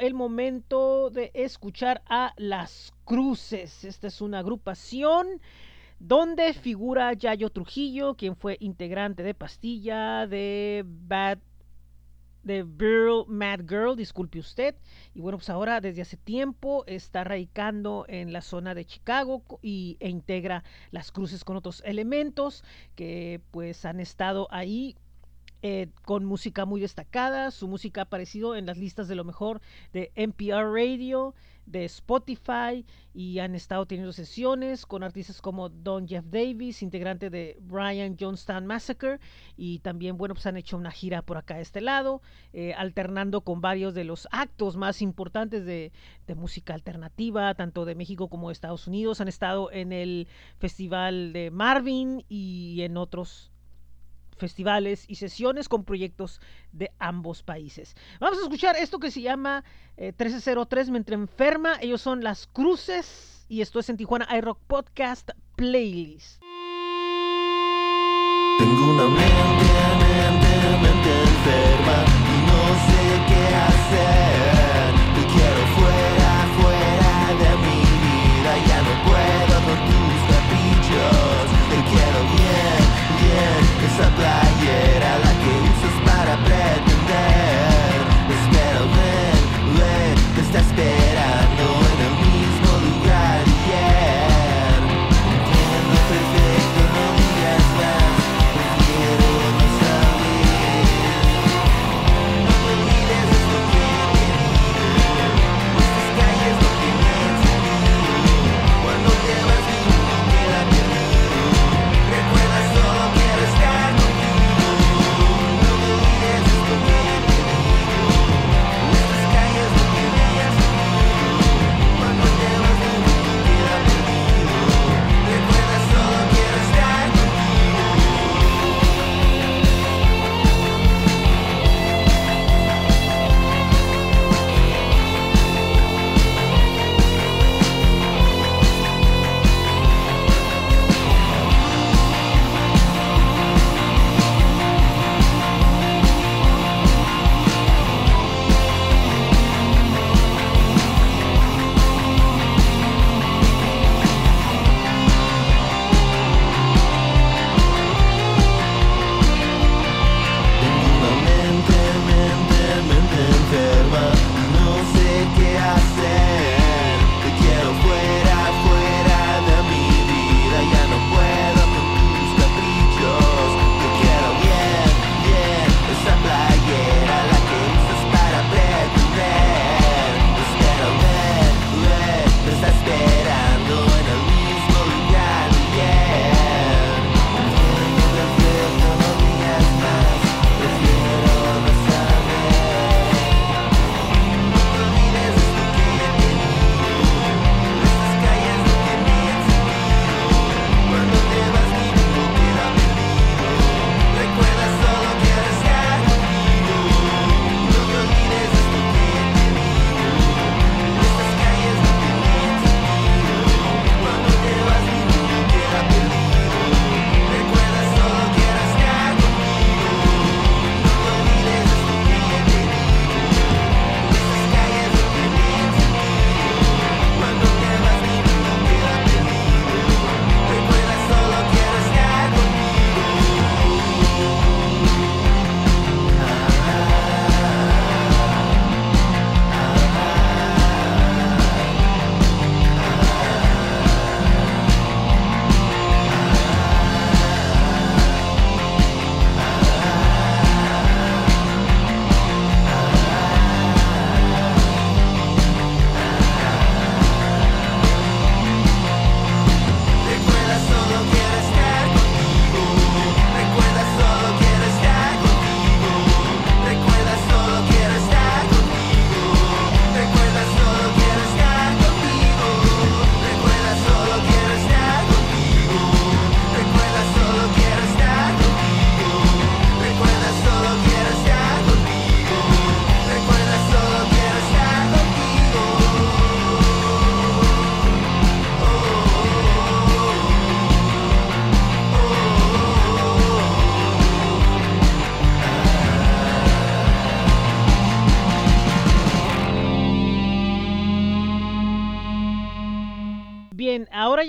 El 0.00 0.14
momento 0.14 1.10
de 1.10 1.30
escuchar 1.34 2.02
a 2.08 2.32
Las 2.36 2.92
Cruces. 3.04 3.84
Esta 3.84 4.06
es 4.06 4.20
una 4.20 4.38
agrupación 4.38 5.40
donde 5.98 6.54
figura 6.54 7.12
Yayo 7.12 7.50
Trujillo, 7.50 8.14
quien 8.14 8.34
fue 8.34 8.56
integrante 8.60 9.22
de 9.22 9.34
Pastilla, 9.34 10.26
de 10.26 10.84
Bad 10.86 11.38
de 12.42 12.64
Girl, 12.78 13.26
Mad 13.28 13.60
Girl, 13.68 13.94
disculpe 13.94 14.38
usted. 14.38 14.74
Y 15.12 15.20
bueno, 15.20 15.36
pues 15.36 15.50
ahora 15.50 15.82
desde 15.82 16.00
hace 16.00 16.16
tiempo 16.16 16.84
está 16.86 17.22
radicando 17.22 18.06
en 18.08 18.32
la 18.32 18.40
zona 18.40 18.74
de 18.74 18.86
Chicago 18.86 19.42
y, 19.60 19.98
e 20.00 20.08
integra 20.08 20.64
las 20.90 21.12
cruces 21.12 21.44
con 21.44 21.58
otros 21.58 21.82
elementos 21.84 22.64
que 22.94 23.42
pues 23.50 23.84
han 23.84 24.00
estado 24.00 24.48
ahí 24.50 24.96
eh, 25.62 25.88
con 26.04 26.24
música 26.24 26.64
muy 26.64 26.80
destacada. 26.80 27.50
Su 27.50 27.68
música 27.68 28.00
ha 28.00 28.04
aparecido 28.04 28.56
en 28.56 28.66
las 28.66 28.78
listas 28.78 29.08
de 29.08 29.14
lo 29.14 29.24
mejor 29.24 29.60
de 29.92 30.10
NPR 30.14 30.72
Radio, 30.72 31.34
de 31.66 31.84
Spotify 31.84 32.84
y 33.14 33.38
han 33.38 33.54
estado 33.54 33.86
teniendo 33.86 34.12
sesiones 34.12 34.86
con 34.86 35.02
artistas 35.02 35.40
como 35.40 35.68
Don 35.68 36.08
Jeff 36.08 36.24
Davis, 36.28 36.82
integrante 36.82 37.30
de 37.30 37.56
Brian 37.60 38.16
Johnstown 38.18 38.66
Massacre 38.66 39.18
y 39.56 39.78
también, 39.80 40.16
bueno, 40.16 40.34
pues 40.34 40.46
han 40.46 40.56
hecho 40.56 40.76
una 40.76 40.90
gira 40.90 41.22
por 41.22 41.36
acá 41.36 41.56
a 41.56 41.60
este 41.60 41.80
lado, 41.80 42.22
eh, 42.52 42.74
alternando 42.74 43.42
con 43.42 43.60
varios 43.60 43.94
de 43.94 44.04
los 44.04 44.28
actos 44.32 44.76
más 44.76 45.02
importantes 45.02 45.64
de, 45.64 45.92
de 46.26 46.34
música 46.34 46.74
alternativa, 46.74 47.54
tanto 47.54 47.84
de 47.84 47.94
México 47.94 48.28
como 48.28 48.48
de 48.48 48.54
Estados 48.54 48.86
Unidos. 48.86 49.20
Han 49.20 49.28
estado 49.28 49.70
en 49.72 49.92
el 49.92 50.28
Festival 50.58 51.32
de 51.32 51.50
Marvin 51.50 52.24
y 52.28 52.82
en 52.82 52.96
otros 52.96 53.49
festivales 54.40 55.04
y 55.06 55.16
sesiones 55.16 55.68
con 55.68 55.84
proyectos 55.84 56.40
de 56.72 56.90
ambos 56.98 57.44
países. 57.44 57.94
Vamos 58.18 58.38
a 58.38 58.42
escuchar 58.42 58.74
esto 58.76 58.98
que 58.98 59.10
se 59.10 59.20
llama 59.20 59.62
eh, 59.96 60.12
1303 60.18 60.90
Mientras 60.90 61.20
Enferma. 61.20 61.76
Ellos 61.80 62.00
son 62.00 62.24
Las 62.24 62.48
Cruces 62.48 63.46
y 63.48 63.60
esto 63.60 63.78
es 63.80 63.88
en 63.90 63.96
Tijuana 63.96 64.26
iRock 64.36 64.58
Podcast 64.66 65.30
Playlist. 65.56 66.40
Tengo 68.58 68.90
una 68.92 69.06
mente, 69.08 69.70
mente, 69.98 70.50
mente 70.82 71.10
enferma 71.22 71.98
y 72.28 72.36
no 72.48 72.60
sé 72.86 73.02
qué 73.28 73.44
hacer. 73.68 74.88
Te 75.16 75.22
quiero 75.32 75.62
fuera, 75.76 76.30
fuera 76.60 77.12
de 77.42 77.50
mi 77.64 77.80
vida. 78.04 78.52
Ya 78.68 78.78
no 78.86 78.94
puedo 79.08 79.54
con 79.66 79.78
tus 79.88 80.20
caprichos. 80.30 81.44
Te 81.70 81.78
quiero 81.90 82.20
bien, 82.36 82.82
bien. 83.18 83.62
Esa 83.88 84.06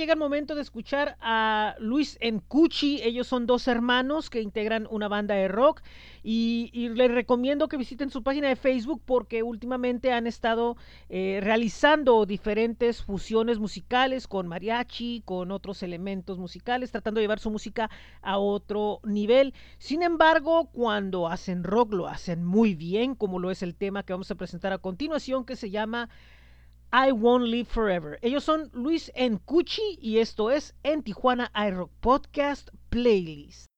llega 0.02 0.14
el 0.14 0.20
momento 0.20 0.56
de 0.56 0.64
escuchar 0.64 1.16
a 1.22 1.76
Luis 1.78 2.18
Encuchi. 2.22 3.02
Ellos 3.04 3.28
son 3.28 3.46
dos 3.46 3.68
hermanos 3.68 4.32
que 4.32 4.42
integran 4.42 4.88
una 4.90 5.08
banda 5.08 5.36
de 5.36 5.48
rock 5.48 5.84
y, 6.24 6.90
les 6.96 7.12
recomiendo 7.12 7.68
que 7.68 7.78
visiten 7.78 8.10
su 8.10 8.24
página 8.24 8.48
de 8.48 8.56
Facebook 8.56 9.04
porque 9.06 9.44
últimamente 9.44 10.12
han 10.12 10.26
estado 10.26 10.76
eh, 11.10 11.40
realizando 11.44 12.26
diferentes 12.26 13.04
fusiones 13.04 13.60
musicales 13.60 14.28
con 14.28 14.48
mariachi, 14.48 15.22
con 15.24 15.52
otros 15.52 15.84
elementos 15.84 16.40
musicales, 16.40 16.92
tratando 16.92 17.20
de 17.20 17.26
llevar 17.26 17.40
su 17.40 17.52
música 17.52 17.92
a 18.24 18.40
otro 18.40 19.02
nivel. 19.04 19.54
Sin 19.78 20.02
embargo, 20.02 20.70
cuando 20.74 21.28
hacen 21.28 21.64
rock 21.64 21.94
lo 21.94 22.08
hacen 22.08 22.44
muy 22.44 22.74
bien, 22.74 23.14
como 23.14 23.38
lo 23.38 23.52
es 23.52 23.62
el 23.62 23.76
tema 23.76 24.02
que 24.02 24.14
vamos 24.14 24.32
a 24.32 24.36
presentar 24.36 24.74
a 24.74 24.80
continuación 24.80 25.46
que 25.46 25.56
se 25.56 25.70
llama 25.70 26.10
I 26.94 27.14
Won't 27.14 27.46
Live 27.46 27.70
Forever. 27.70 28.20
Ellos 28.22 28.44
son 28.44 28.70
Luis 28.74 29.12
Encuchi 29.16 29.98
y 30.02 30.18
esto 30.18 30.52
es 30.52 30.74
en 30.84 31.04
Tijuana 31.04 31.50
iRock 31.56 31.90
Podcast 32.02 32.70
Playlist. 32.90 33.71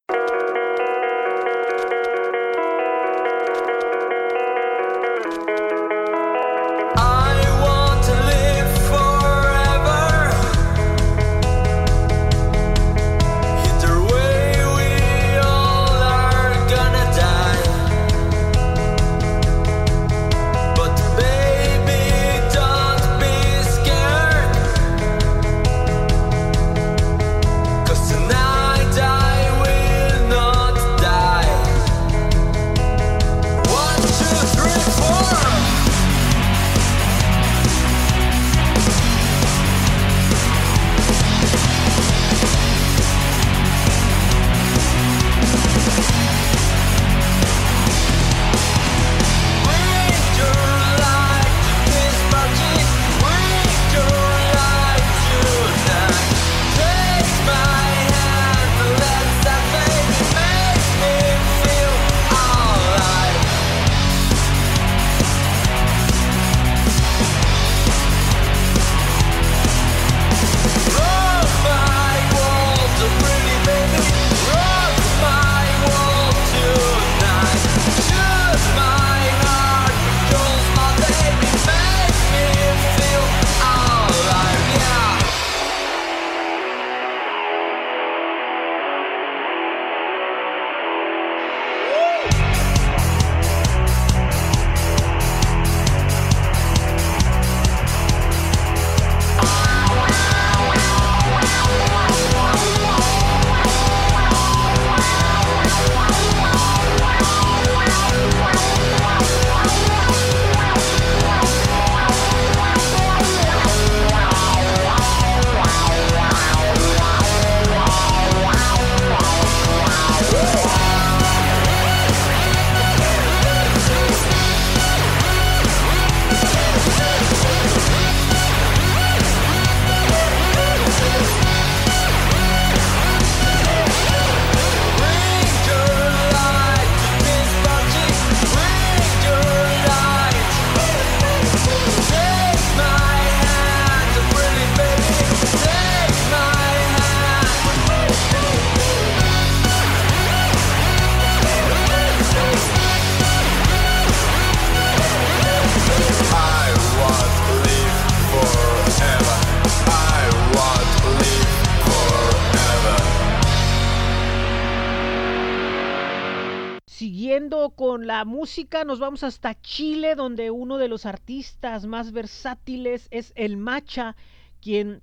Música 168.44 168.84
nos 168.84 169.00
vamos 169.00 169.24
hasta 169.24 169.58
Chile, 169.62 170.16
donde 170.16 170.52
uno 170.52 170.78
de 170.78 170.90
los 170.90 171.06
artistas 171.06 171.86
más 171.86 172.12
versátiles 172.12 173.08
es 173.10 173.32
el 173.38 173.56
Macha, 173.56 174.18
quien 174.60 175.02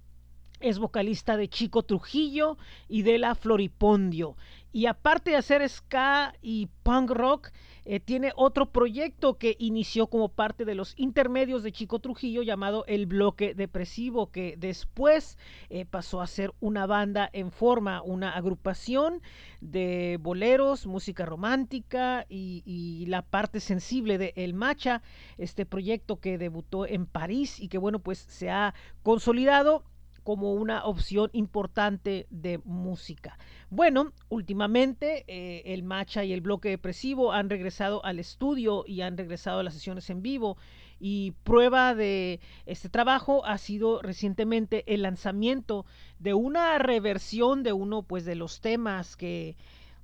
es 0.61 0.79
vocalista 0.79 1.39
de 1.39 1.49
Chico 1.49 1.83
Trujillo 1.83 2.59
y 2.87 3.01
de 3.01 3.17
la 3.17 3.35
Floripondio. 3.35 4.37
Y 4.73 4.85
aparte 4.85 5.31
de 5.31 5.39
hacer 5.39 5.67
ska 5.67 6.35
y 6.43 6.69
punk 6.83 7.13
rock, 7.13 7.51
eh, 7.85 8.01
tiene 8.01 8.33
otro 8.37 8.67
proyecto 8.67 9.39
que 9.39 9.57
inició 9.59 10.07
como 10.09 10.29
parte 10.29 10.65
de 10.65 10.75
los 10.75 10.95
intermedios 10.99 11.63
de 11.63 11.73
Chico 11.73 11.99
Trujillo 11.99 12.43
llamado 12.43 12.85
El 12.87 13.07
Bloque 13.07 13.55
Depresivo, 13.55 14.31
que 14.31 14.55
después 14.59 15.39
eh, 15.69 15.87
pasó 15.87 16.21
a 16.21 16.27
ser 16.27 16.53
una 16.61 16.87
banda 16.87 17.29
en 17.33 17.51
forma, 17.51 18.03
una 18.03 18.37
agrupación 18.37 19.23
de 19.61 20.19
boleros, 20.21 20.87
música 20.87 21.25
romántica 21.25 22.27
y, 22.29 22.63
y 22.65 23.07
la 23.07 23.23
parte 23.23 23.61
sensible 23.61 24.19
de 24.19 24.33
El 24.37 24.55
Macha, 24.55 25.03
este 25.39 25.67
proyecto 25.67 26.21
que 26.21 26.39
debutó 26.39 26.87
en 26.87 27.07
París 27.07 27.61
y 27.61 27.69
que 27.69 27.79
bueno 27.79 27.99
pues 27.99 28.19
se 28.19 28.51
ha 28.51 28.75
consolidado 29.03 29.85
como 30.23 30.55
una 30.55 30.85
opción 30.85 31.31
importante 31.33 32.27
de 32.31 32.59
música. 32.65 33.39
Bueno, 33.71 34.13
últimamente 34.29 35.25
eh, 35.27 35.63
el 35.67 35.83
Macha 35.83 36.25
y 36.25 36.33
el 36.33 36.41
bloque 36.41 36.71
depresivo 36.71 37.33
han 37.33 37.51
regresado 37.51 38.05
al 38.05 38.19
estudio 38.19 38.85
y 38.87 39.01
han 39.03 39.17
regresado 39.17 39.61
a 39.61 39.63
las 39.63 39.75
sesiones 39.75 40.11
en 40.11 40.23
vivo 40.23 40.57
y 41.01 41.33
prueba 41.45 41.95
de 41.95 42.41
este 42.67 42.91
trabajo 42.91 43.45
ha 43.47 43.57
sido 43.57 44.03
recientemente 44.03 44.85
el 44.87 45.03
lanzamiento 45.03 45.87
de 46.19 46.35
una 46.35 46.79
reversión 46.79 47.63
de 47.63 47.73
uno 47.73 48.03
pues 48.03 48.27
de 48.27 48.35
los 48.35 48.61
temas 48.61 49.17
que 49.17 49.57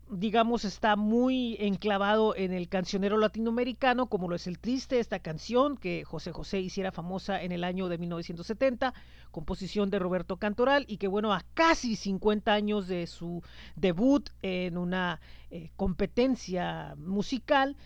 digamos, 0.08 0.64
está 0.64 0.96
muy 0.96 1.56
enclavado 1.58 2.36
en 2.36 2.52
el 2.52 2.68
cancionero 2.68 3.18
latinoamericano, 3.18 4.06
como 4.06 4.28
lo 4.28 4.36
es 4.36 4.46
el 4.46 4.58
triste, 4.58 5.00
esta 5.00 5.18
canción 5.18 5.76
que 5.76 6.04
José 6.04 6.32
José 6.32 6.60
hiciera 6.60 6.92
famosa 6.92 7.42
en 7.42 7.52
el 7.52 7.64
año 7.64 7.88
de 7.88 7.98
1970, 7.98 8.94
composición 9.30 9.90
de 9.90 9.98
Roberto 9.98 10.36
Cantoral, 10.36 10.84
y 10.88 10.98
que 10.98 11.08
bueno, 11.08 11.32
a 11.32 11.44
casi 11.54 11.96
50 11.96 12.52
años 12.52 12.86
de 12.86 13.06
su 13.06 13.42
debut 13.74 14.30
en 14.42 14.78
una 14.78 15.20
eh, 15.50 15.70
competencia 15.76 16.94
musical, 16.98 17.76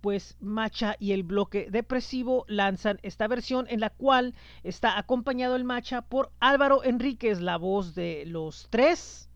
pues 0.00 0.36
Macha 0.38 0.96
y 0.98 1.12
el 1.12 1.22
bloque 1.22 1.68
depresivo 1.70 2.44
lanzan 2.46 2.98
esta 3.02 3.26
versión 3.26 3.66
en 3.70 3.80
la 3.80 3.88
cual 3.88 4.34
está 4.62 4.98
acompañado 4.98 5.56
el 5.56 5.64
Macha 5.64 6.02
por 6.02 6.30
Álvaro 6.40 6.84
Enríquez, 6.84 7.40
la 7.40 7.56
voz 7.56 7.94
de 7.94 8.24
los 8.26 8.68
tres, 8.68 9.30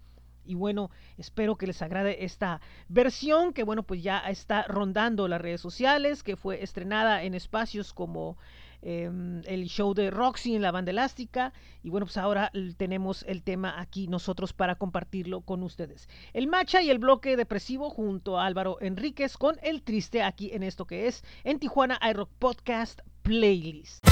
y 0.48 0.54
bueno, 0.54 0.90
espero 1.18 1.56
que 1.56 1.66
les 1.66 1.82
agrade 1.82 2.24
esta 2.24 2.60
versión 2.88 3.52
que 3.52 3.62
bueno, 3.62 3.82
pues 3.82 4.02
ya 4.02 4.18
está 4.18 4.62
rondando 4.62 5.28
las 5.28 5.40
redes 5.40 5.60
sociales, 5.60 6.22
que 6.22 6.36
fue 6.36 6.62
estrenada 6.62 7.22
en 7.22 7.34
espacios 7.34 7.92
como 7.92 8.38
em, 8.80 9.42
el 9.44 9.66
show 9.66 9.92
de 9.92 10.10
Roxy 10.10 10.56
en 10.56 10.62
la 10.62 10.70
banda 10.70 10.90
elástica. 10.90 11.52
Y 11.82 11.90
bueno, 11.90 12.06
pues 12.06 12.16
ahora 12.16 12.50
tenemos 12.78 13.24
el 13.28 13.42
tema 13.42 13.78
aquí 13.78 14.08
nosotros 14.08 14.54
para 14.54 14.76
compartirlo 14.76 15.42
con 15.42 15.62
ustedes. 15.62 16.08
El 16.32 16.46
Macha 16.46 16.80
y 16.82 16.90
el 16.90 16.98
bloque 16.98 17.36
depresivo 17.36 17.90
junto 17.90 18.38
a 18.38 18.46
Álvaro 18.46 18.78
Enríquez 18.80 19.36
con 19.36 19.58
el 19.62 19.82
triste 19.82 20.22
aquí 20.22 20.50
en 20.52 20.62
esto 20.62 20.86
que 20.86 21.06
es 21.06 21.22
en 21.44 21.58
Tijuana 21.58 22.00
iRock 22.10 22.30
Podcast 22.38 23.00
Playlist. 23.22 24.02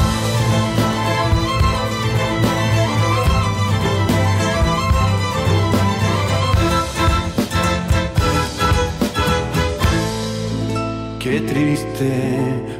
Qué 11.28 11.40
triste 11.40 12.12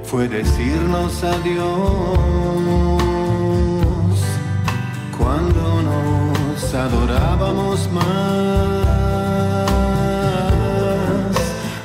fue 0.05 0.29
decirnos 0.29 1.25
adiós 1.25 2.17
cuando 5.19 5.83
nos 5.83 6.73
adorábamos 6.73 7.91
más. 7.91 8.07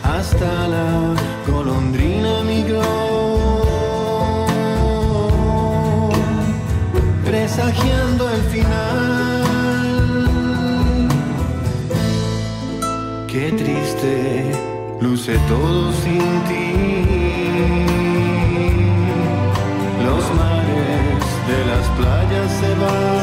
Hasta 0.03 0.67
la 0.67 1.15
golondrina 1.51 2.43
migró, 2.43 2.83
presagiando 7.25 8.29
el 8.29 8.41
final. 8.53 9.41
Qué 13.27 13.51
triste 13.53 13.70
luce 15.21 15.37
todo 15.47 15.91
sin 16.01 16.43
ti. 16.47 16.73
Los 20.03 20.23
mares 20.33 21.23
de 21.47 21.59
las 21.69 21.85
playas 21.97 22.51
se 22.59 22.69
van, 22.81 23.20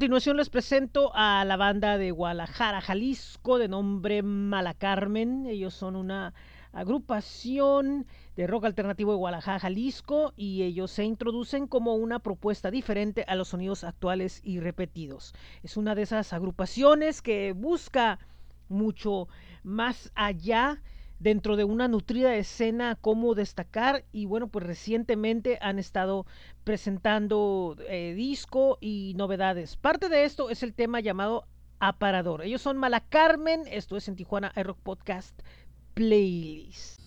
continuación 0.00 0.38
les 0.38 0.48
presento 0.48 1.12
a 1.14 1.44
la 1.44 1.58
banda 1.58 1.98
de 1.98 2.10
Guadalajara, 2.10 2.80
Jalisco, 2.80 3.58
de 3.58 3.68
nombre 3.68 4.22
Mala 4.22 4.72
Carmen. 4.72 5.44
Ellos 5.44 5.74
son 5.74 5.94
una 5.94 6.32
agrupación 6.72 8.06
de 8.34 8.46
rock 8.46 8.64
alternativo 8.64 9.12
de 9.12 9.18
Guadalajara, 9.18 9.58
Jalisco, 9.58 10.32
y 10.38 10.62
ellos 10.62 10.90
se 10.90 11.04
introducen 11.04 11.66
como 11.66 11.96
una 11.96 12.18
propuesta 12.18 12.70
diferente 12.70 13.26
a 13.28 13.34
los 13.34 13.48
sonidos 13.48 13.84
actuales 13.84 14.40
y 14.42 14.58
repetidos. 14.58 15.34
Es 15.62 15.76
una 15.76 15.94
de 15.94 16.00
esas 16.00 16.32
agrupaciones 16.32 17.20
que 17.20 17.52
busca 17.52 18.20
mucho 18.70 19.28
más 19.62 20.10
allá 20.14 20.80
dentro 21.20 21.56
de 21.56 21.64
una 21.64 21.86
nutrida 21.86 22.34
escena 22.34 22.96
cómo 23.00 23.34
destacar 23.34 24.04
y 24.10 24.24
bueno, 24.26 24.48
pues 24.48 24.66
recientemente 24.66 25.58
han 25.60 25.78
estado 25.78 26.26
presentando 26.64 27.76
eh, 27.88 28.14
disco 28.16 28.78
y 28.80 29.14
novedades. 29.16 29.76
Parte 29.76 30.08
de 30.08 30.24
esto 30.24 30.50
es 30.50 30.64
el 30.64 30.74
tema 30.74 30.98
llamado 31.00 31.46
Aparador. 31.78 32.42
Ellos 32.42 32.62
son 32.62 32.78
Mala 32.78 33.00
Carmen, 33.00 33.62
esto 33.70 33.96
es 33.96 34.08
en 34.08 34.16
Tijuana 34.16 34.52
iRock 34.56 34.78
Podcast 34.78 35.38
Playlist. 35.94 37.00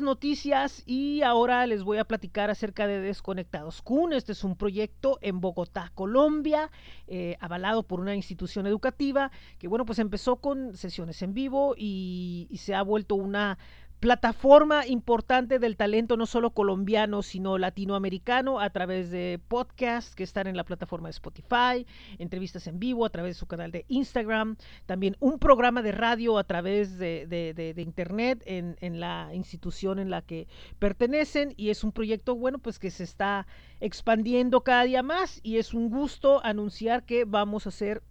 noticias 0.00 0.82
y 0.86 1.22
ahora 1.22 1.66
les 1.66 1.82
voy 1.82 1.98
a 1.98 2.04
platicar 2.04 2.50
acerca 2.50 2.86
de 2.86 3.00
Desconectados 3.00 3.82
CUN. 3.82 4.12
Este 4.12 4.32
es 4.32 4.44
un 4.44 4.56
proyecto 4.56 5.18
en 5.22 5.40
Bogotá, 5.40 5.90
Colombia, 5.94 6.70
eh, 7.06 7.36
avalado 7.40 7.82
por 7.82 8.00
una 8.00 8.14
institución 8.14 8.66
educativa 8.66 9.30
que, 9.58 9.68
bueno, 9.68 9.84
pues 9.84 9.98
empezó 9.98 10.36
con 10.36 10.76
sesiones 10.76 11.22
en 11.22 11.34
vivo 11.34 11.74
y 11.76 12.48
se 12.58 12.74
ha 12.74 12.82
vuelto 12.82 13.14
una 13.14 13.58
plataforma 14.00 14.86
importante 14.86 15.58
del 15.58 15.76
talento 15.76 16.16
no 16.16 16.26
solo 16.26 16.50
colombiano, 16.50 17.22
sino 17.22 17.56
latinoamericano 17.56 18.60
a 18.60 18.70
través 18.70 19.10
de 19.10 19.40
podcasts 19.48 20.14
que 20.14 20.22
están 20.22 20.46
en 20.46 20.56
la 20.56 20.64
plataforma 20.64 21.08
de 21.08 21.12
Spotify, 21.12 21.86
entrevistas 22.18 22.66
en 22.66 22.78
vivo 22.78 23.06
a 23.06 23.10
través 23.10 23.36
de 23.36 23.40
su 23.40 23.46
canal 23.46 23.72
de 23.72 23.86
Instagram, 23.88 24.56
también 24.84 25.16
un 25.20 25.38
programa 25.38 25.80
de 25.80 25.92
radio 25.92 26.38
a 26.38 26.44
través 26.44 26.98
de, 26.98 27.74
internet 27.78 28.42
en, 28.44 28.76
en, 28.80 29.00
la 29.00 29.30
institución 29.32 29.98
en 29.98 30.10
la 30.10 30.22
que 30.22 30.46
pertenecen 30.78 31.54
y 31.56 31.70
es 31.70 31.82
un 31.82 31.92
proyecto, 31.92 32.34
bueno, 32.34 32.58
pues 32.58 32.78
que 32.78 32.90
se 32.90 33.04
está 33.04 33.46
expandiendo 33.80 34.60
cada 34.60 34.84
día 34.84 35.02
más 35.02 35.40
y 35.42 35.56
es 35.56 35.72
un 35.72 35.88
gusto 35.88 36.44
anunciar 36.44 37.04
que 37.04 37.24
vamos 37.24 37.66
a 37.66 37.70
hacer 37.70 38.02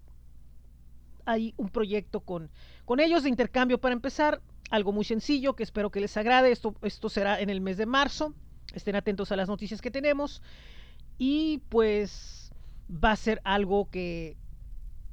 ahí 1.26 1.54
un 1.58 1.70
proyecto 1.70 2.22
con, 2.22 2.50
con 2.86 3.00
ellos 3.00 3.24
de 3.24 3.30
intercambio. 3.30 3.80
Para 3.80 3.94
empezar 3.94 4.42
algo 4.70 4.92
muy 4.92 5.06
sencillo 5.06 5.56
que 5.56 5.64
espero 5.64 5.90
que 5.92 6.00
les 6.00 6.16
agrade. 6.18 6.52
Esto, 6.52 6.76
esto 6.82 7.10
será 7.10 7.40
en 7.40 7.50
el 7.50 7.62
mes 7.62 7.78
de 7.78 7.86
marzo. 7.86 8.34
Estén 8.74 8.96
atentos 8.96 9.32
a 9.32 9.36
las 9.36 9.48
noticias 9.48 9.82
que 9.82 9.92
tenemos. 9.92 10.42
Y 11.18 11.60
pues 11.70 12.52
va 12.90 13.12
a 13.12 13.16
ser 13.16 13.42
algo 13.44 13.90
que 13.90 14.38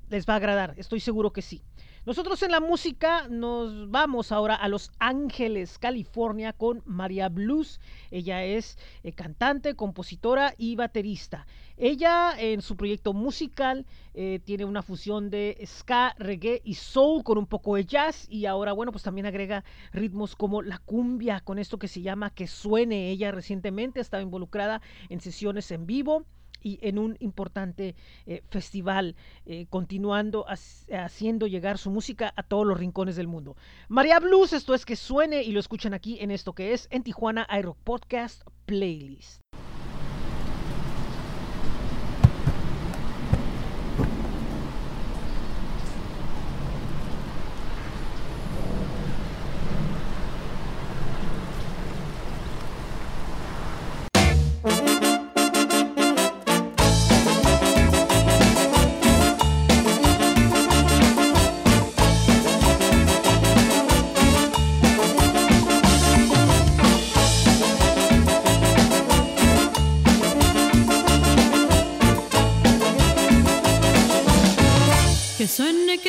les 0.08 0.26
va 0.26 0.34
a 0.34 0.36
agradar. 0.36 0.74
Estoy 0.76 1.00
seguro 1.00 1.32
que 1.32 1.42
sí. 1.42 1.62
Nosotros 2.04 2.42
en 2.42 2.50
la 2.50 2.58
música 2.58 3.28
nos 3.28 3.88
vamos 3.88 4.32
ahora 4.32 4.56
a 4.56 4.66
Los 4.66 4.90
Ángeles, 4.98 5.78
California, 5.78 6.52
con 6.52 6.82
María 6.84 7.28
Blues. 7.28 7.78
Ella 8.10 8.42
es 8.42 8.76
eh, 9.04 9.12
cantante, 9.12 9.76
compositora 9.76 10.52
y 10.58 10.74
baterista. 10.74 11.46
Ella 11.76 12.34
en 12.36 12.60
su 12.60 12.76
proyecto 12.76 13.12
musical 13.12 13.86
eh, 14.14 14.40
tiene 14.44 14.64
una 14.64 14.82
fusión 14.82 15.30
de 15.30 15.56
ska, 15.64 16.16
reggae 16.18 16.60
y 16.64 16.74
soul 16.74 17.22
con 17.22 17.38
un 17.38 17.46
poco 17.46 17.76
de 17.76 17.84
jazz 17.84 18.26
y 18.28 18.46
ahora 18.46 18.72
bueno 18.72 18.90
pues 18.90 19.04
también 19.04 19.26
agrega 19.26 19.62
ritmos 19.92 20.34
como 20.34 20.60
la 20.60 20.78
cumbia 20.78 21.38
con 21.38 21.60
esto 21.60 21.78
que 21.78 21.86
se 21.86 22.02
llama 22.02 22.30
Que 22.30 22.48
Suene. 22.48 23.10
Ella 23.10 23.30
recientemente 23.30 24.00
estaba 24.00 24.24
involucrada 24.24 24.82
en 25.08 25.20
sesiones 25.20 25.70
en 25.70 25.86
vivo 25.86 26.26
y 26.62 26.78
en 26.82 26.98
un 26.98 27.16
importante 27.20 27.94
eh, 28.26 28.42
festival, 28.50 29.16
eh, 29.46 29.66
continuando 29.68 30.46
haciendo 30.46 31.46
llegar 31.46 31.78
su 31.78 31.90
música 31.90 32.32
a 32.36 32.42
todos 32.42 32.66
los 32.66 32.78
rincones 32.78 33.16
del 33.16 33.28
mundo. 33.28 33.56
María 33.88 34.20
Blues, 34.20 34.52
esto 34.52 34.74
es 34.74 34.86
que 34.86 34.96
suene 34.96 35.42
y 35.42 35.52
lo 35.52 35.60
escuchan 35.60 35.94
aquí 35.94 36.18
en 36.20 36.30
esto 36.30 36.52
que 36.52 36.72
es 36.72 36.88
en 36.90 37.02
Tijuana 37.02 37.46
iRock 37.50 37.78
Podcast 37.78 38.42
Playlist. 38.66 39.42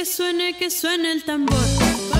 Que 0.03 0.11
suene, 0.11 0.53
que 0.57 0.69
suene 0.69 1.13
el 1.13 1.23
tambor. 1.23 2.12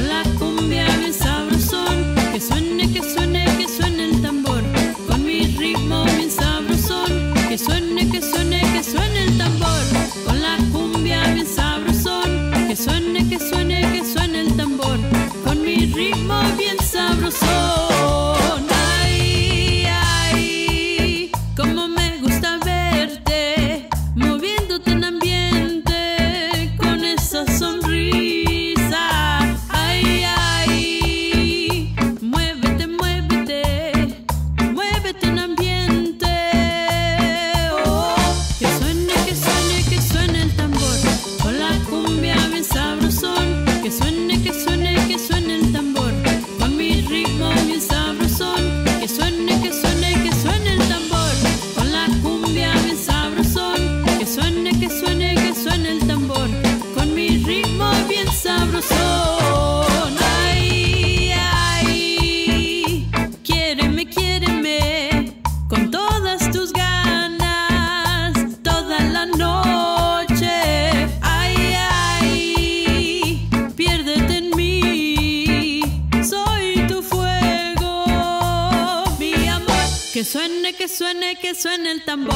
Suene, 80.93 81.35
que 81.37 81.55
suene, 81.55 81.91
el 81.91 82.03
tambor. 82.03 82.35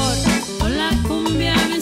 Con 0.58 0.76
la 0.76 0.90
cumbia 1.06 1.54
bien 1.66 1.80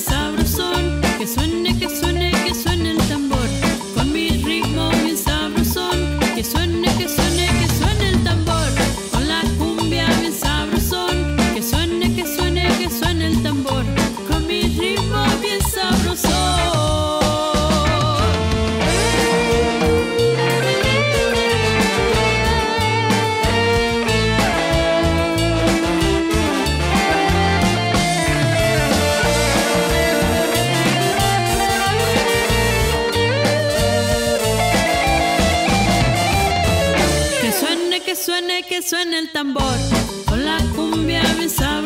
suene 38.97 39.19
el 39.19 39.29
tambor. 39.29 39.79
Con 40.27 40.43
la 40.43 40.59
cumbia 40.75 41.23
bien 41.37 41.51
sabrosón. 41.51 41.86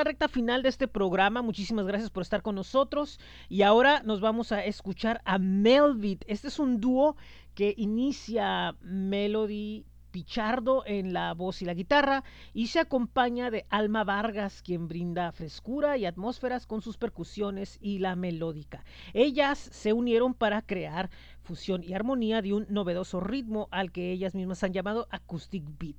La 0.00 0.04
recta 0.04 0.28
final 0.28 0.62
de 0.62 0.70
este 0.70 0.88
programa. 0.88 1.42
Muchísimas 1.42 1.86
gracias 1.86 2.08
por 2.08 2.22
estar 2.22 2.40
con 2.40 2.54
nosotros. 2.54 3.20
Y 3.50 3.60
ahora 3.60 4.02
nos 4.02 4.22
vamos 4.22 4.50
a 4.50 4.64
escuchar 4.64 5.20
a 5.26 5.38
Melvit. 5.38 6.24
Este 6.26 6.48
es 6.48 6.58
un 6.58 6.80
dúo 6.80 7.16
que 7.54 7.74
inicia 7.76 8.74
Melody 8.80 9.84
Pichardo 10.10 10.84
en 10.86 11.12
la 11.12 11.34
voz 11.34 11.60
y 11.60 11.66
la 11.66 11.74
guitarra 11.74 12.24
y 12.54 12.68
se 12.68 12.80
acompaña 12.80 13.50
de 13.50 13.66
Alma 13.68 14.02
Vargas, 14.02 14.62
quien 14.62 14.88
brinda 14.88 15.30
frescura 15.32 15.98
y 15.98 16.06
atmósferas 16.06 16.66
con 16.66 16.80
sus 16.80 16.96
percusiones 16.96 17.78
y 17.80 17.98
la 17.98 18.16
melódica. 18.16 18.82
Ellas 19.12 19.58
se 19.58 19.92
unieron 19.92 20.32
para 20.32 20.62
crear 20.62 21.10
fusión 21.42 21.84
y 21.84 21.92
armonía 21.92 22.42
de 22.42 22.54
un 22.54 22.66
novedoso 22.70 23.20
ritmo 23.20 23.68
al 23.70 23.92
que 23.92 24.12
ellas 24.12 24.34
mismas 24.34 24.64
han 24.64 24.72
llamado 24.72 25.06
Acoustic 25.10 25.64
Beat. 25.78 25.96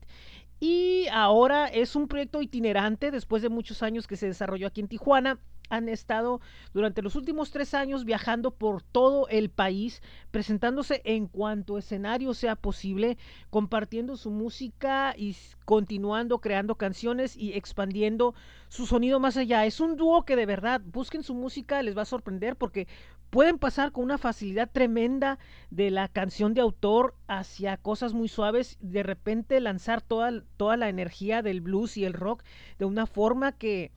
Y 0.61 1.07
ahora 1.11 1.67
es 1.67 1.95
un 1.95 2.07
proyecto 2.07 2.39
itinerante 2.39 3.09
después 3.09 3.41
de 3.41 3.49
muchos 3.49 3.81
años 3.81 4.05
que 4.05 4.15
se 4.15 4.27
desarrolló 4.27 4.67
aquí 4.67 4.79
en 4.79 4.87
Tijuana 4.87 5.39
han 5.71 5.89
estado 5.89 6.41
durante 6.73 7.01
los 7.01 7.15
últimos 7.15 7.49
tres 7.49 7.73
años 7.73 8.05
viajando 8.05 8.51
por 8.51 8.83
todo 8.83 9.27
el 9.29 9.49
país, 9.49 10.03
presentándose 10.29 11.01
en 11.05 11.27
cuanto 11.27 11.77
escenario 11.77 12.33
sea 12.33 12.55
posible, 12.55 13.17
compartiendo 13.49 14.17
su 14.17 14.29
música 14.29 15.15
y 15.17 15.35
continuando 15.65 16.39
creando 16.39 16.75
canciones 16.75 17.35
y 17.37 17.53
expandiendo 17.53 18.35
su 18.67 18.85
sonido 18.85 19.19
más 19.19 19.37
allá. 19.37 19.65
Es 19.65 19.79
un 19.79 19.95
dúo 19.95 20.23
que 20.25 20.35
de 20.35 20.45
verdad 20.45 20.81
busquen 20.83 21.23
su 21.23 21.33
música, 21.33 21.81
les 21.81 21.97
va 21.97 22.03
a 22.03 22.05
sorprender 22.05 22.57
porque 22.57 22.87
pueden 23.29 23.57
pasar 23.57 23.93
con 23.93 24.03
una 24.03 24.17
facilidad 24.17 24.69
tremenda 24.69 25.39
de 25.69 25.89
la 25.89 26.09
canción 26.09 26.53
de 26.53 26.61
autor 26.61 27.15
hacia 27.27 27.77
cosas 27.77 28.13
muy 28.13 28.27
suaves, 28.27 28.77
de 28.81 29.03
repente 29.03 29.59
lanzar 29.61 30.01
toda, 30.01 30.43
toda 30.57 30.75
la 30.75 30.89
energía 30.89 31.41
del 31.41 31.61
blues 31.61 31.95
y 31.95 32.03
el 32.03 32.13
rock 32.13 32.43
de 32.77 32.85
una 32.85 33.05
forma 33.05 33.53
que 33.53 33.91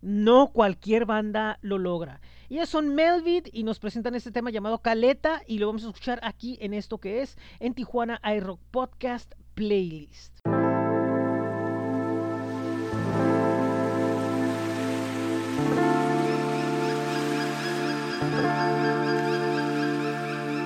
no 0.00 0.52
cualquier 0.52 1.04
banda 1.04 1.58
lo 1.62 1.78
logra. 1.78 2.20
Ellas 2.50 2.68
son 2.68 2.94
Melvid 2.94 3.48
y 3.52 3.62
nos 3.62 3.78
presentan 3.78 4.14
este 4.14 4.30
tema 4.32 4.50
llamado 4.50 4.78
Caleta 4.78 5.42
y 5.46 5.58
lo 5.58 5.66
vamos 5.66 5.84
a 5.84 5.88
escuchar 5.88 6.18
aquí 6.22 6.56
en 6.60 6.72
esto 6.72 6.98
que 6.98 7.20
es 7.20 7.36
en 7.60 7.74
Tijuana 7.74 8.20
iRock 8.24 8.60
Podcast 8.70 9.34
Playlist. 9.54 10.38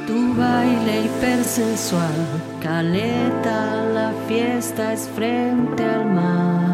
Tu 0.07 0.35
baile 0.35 1.05
hipersensual, 1.07 2.11
caleta, 2.61 3.85
la 3.93 4.13
fiesta 4.29 4.93
es 4.93 5.09
frente 5.09 5.85
al 5.85 6.07
mar. 6.07 6.72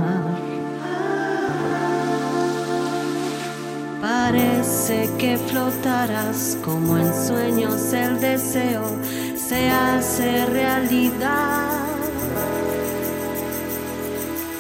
Parece 4.01 5.11
que 5.19 5.37
flotarás 5.37 6.57
como 6.65 6.99
en 6.99 7.13
sueños 7.27 7.93
el 7.93 8.21
deseo 8.21 8.85
se 9.35 9.71
hace 9.71 10.47
realidad. 10.47 11.89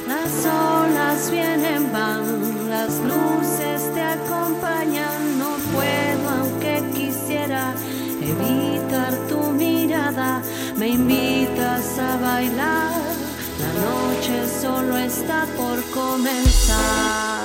Las 0.09 0.45
olas 0.45 1.31
vienen, 1.31 1.93
van, 1.93 2.69
las 2.69 2.99
luces 2.99 3.95
te 3.95 4.03
acompañan. 4.03 5.39
No 5.39 5.51
puedo, 5.73 6.31
aunque 6.41 6.83
quisiera 6.95 7.75
evitar 8.21 9.13
tu 9.29 9.53
mirada. 9.53 10.43
Me 10.77 10.89
invitas 10.89 11.99
a 11.99 12.17
bailar. 12.17 13.03
La 13.61 13.73
noche 13.87 14.49
solo 14.61 14.97
está 14.97 15.47
por 15.57 15.81
comenzar. 15.91 17.38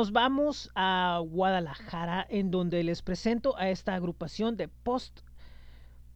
Nos 0.00 0.12
vamos 0.12 0.70
a 0.74 1.20
Guadalajara, 1.22 2.26
en 2.30 2.50
donde 2.50 2.82
les 2.82 3.02
presento 3.02 3.54
a 3.58 3.68
esta 3.68 3.94
agrupación 3.94 4.56
de 4.56 4.66
post 4.66 5.20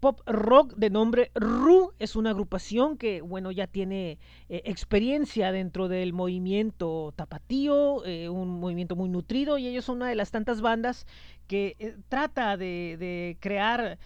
pop 0.01 0.23
rock 0.25 0.73
de 0.77 0.89
nombre 0.89 1.31
Ru. 1.35 1.93
Es 1.99 2.17
una 2.17 2.31
agrupación 2.31 2.97
que, 2.97 3.21
bueno, 3.21 3.51
ya 3.51 3.67
tiene 3.67 4.19
eh, 4.49 4.63
experiencia 4.65 5.53
dentro 5.53 5.89
del 5.89 6.15
movimiento 6.15 7.13
tapatío, 7.15 8.07
eh, 8.07 8.31
un 8.31 8.59
movimiento 8.59 8.97
muy 8.97 9.11
nutrido, 9.11 9.59
y 9.59 9.67
ellos 9.67 9.85
son 9.85 9.97
una 9.97 10.09
de 10.09 10.15
las 10.15 10.31
tantas 10.31 10.63
bandas 10.63 11.07
que 11.47 11.77
eh, 11.79 11.95
trata 12.09 12.57
de, 12.57 12.97
de 12.99 13.37
crear 13.39 13.99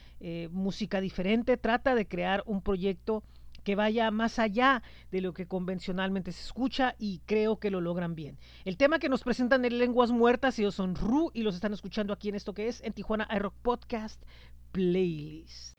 música 0.50 1.00
diferente, 1.00 1.56
trata 1.56 1.94
de 1.94 2.08
crear 2.08 2.42
un 2.46 2.62
proyecto 2.62 3.22
que 3.68 3.74
vaya 3.74 4.10
más 4.10 4.38
allá 4.38 4.82
de 5.10 5.20
lo 5.20 5.34
que 5.34 5.46
convencionalmente 5.46 6.32
se 6.32 6.42
escucha 6.42 6.94
y 6.98 7.20
creo 7.26 7.58
que 7.58 7.70
lo 7.70 7.82
logran 7.82 8.14
bien. 8.14 8.38
El 8.64 8.78
tema 8.78 8.98
que 8.98 9.10
nos 9.10 9.24
presentan 9.24 9.62
en 9.66 9.78
Lenguas 9.78 10.10
Muertas, 10.10 10.58
ellos 10.58 10.74
son 10.74 10.94
Ru 10.94 11.30
y 11.34 11.42
los 11.42 11.54
están 11.54 11.74
escuchando 11.74 12.14
aquí 12.14 12.30
en 12.30 12.36
esto 12.36 12.54
que 12.54 12.68
es 12.68 12.82
en 12.82 12.94
Tijuana 12.94 13.28
iRock 13.30 13.52
Podcast 13.60 14.22
Playlist. 14.72 15.76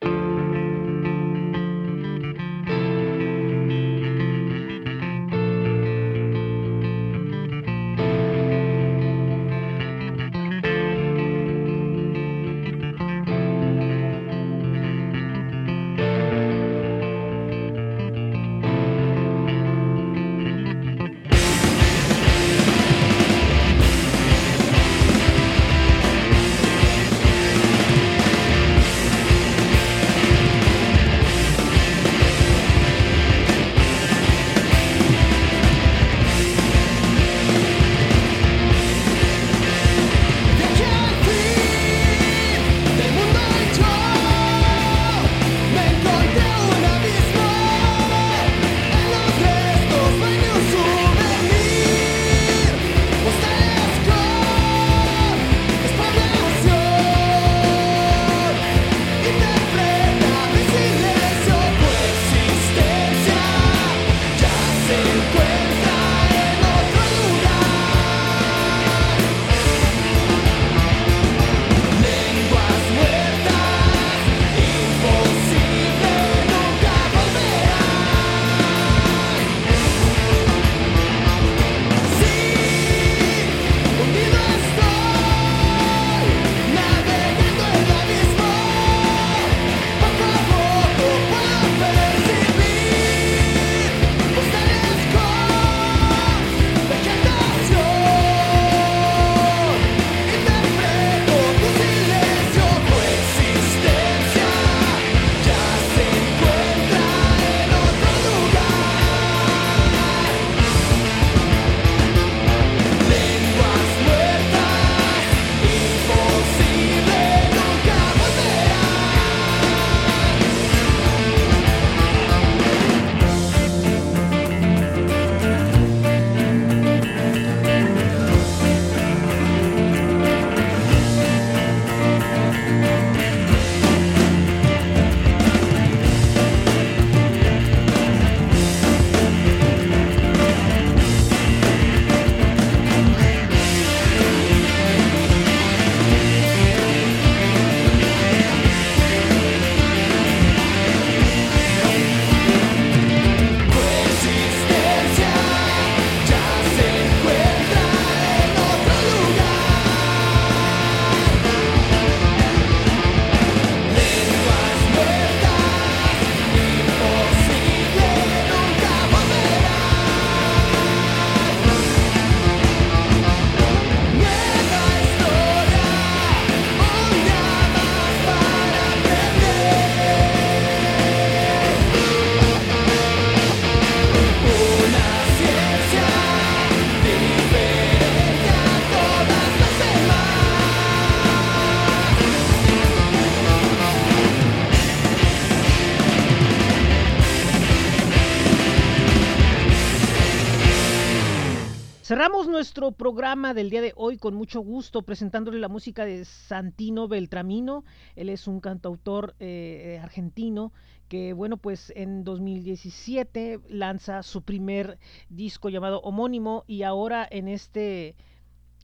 Nuestro 202.60 202.92
programa 202.92 203.54
del 203.54 203.70
día 203.70 203.82
de 203.82 203.94
hoy 203.96 204.18
con 204.18 204.36
mucho 204.36 204.60
gusto 204.60 205.04
presentándole 205.04 205.60
la 205.60 205.70
música 205.70 206.04
de 206.04 206.26
Santino 206.26 207.08
Beltramino. 207.08 207.86
Él 208.18 208.28
es 208.28 208.48
un 208.48 208.60
cantautor 208.60 209.34
eh, 209.40 209.98
argentino 210.04 210.74
que, 211.08 211.32
bueno, 211.32 211.56
pues 211.56 211.94
en 211.96 212.26
2017 212.26 213.62
lanza 213.70 214.24
su 214.24 214.42
primer 214.42 215.00
disco 215.30 215.70
llamado 215.70 216.02
homónimo 216.02 216.66
y 216.68 216.84
ahora 216.84 217.26
en 217.32 217.48
este 217.48 218.18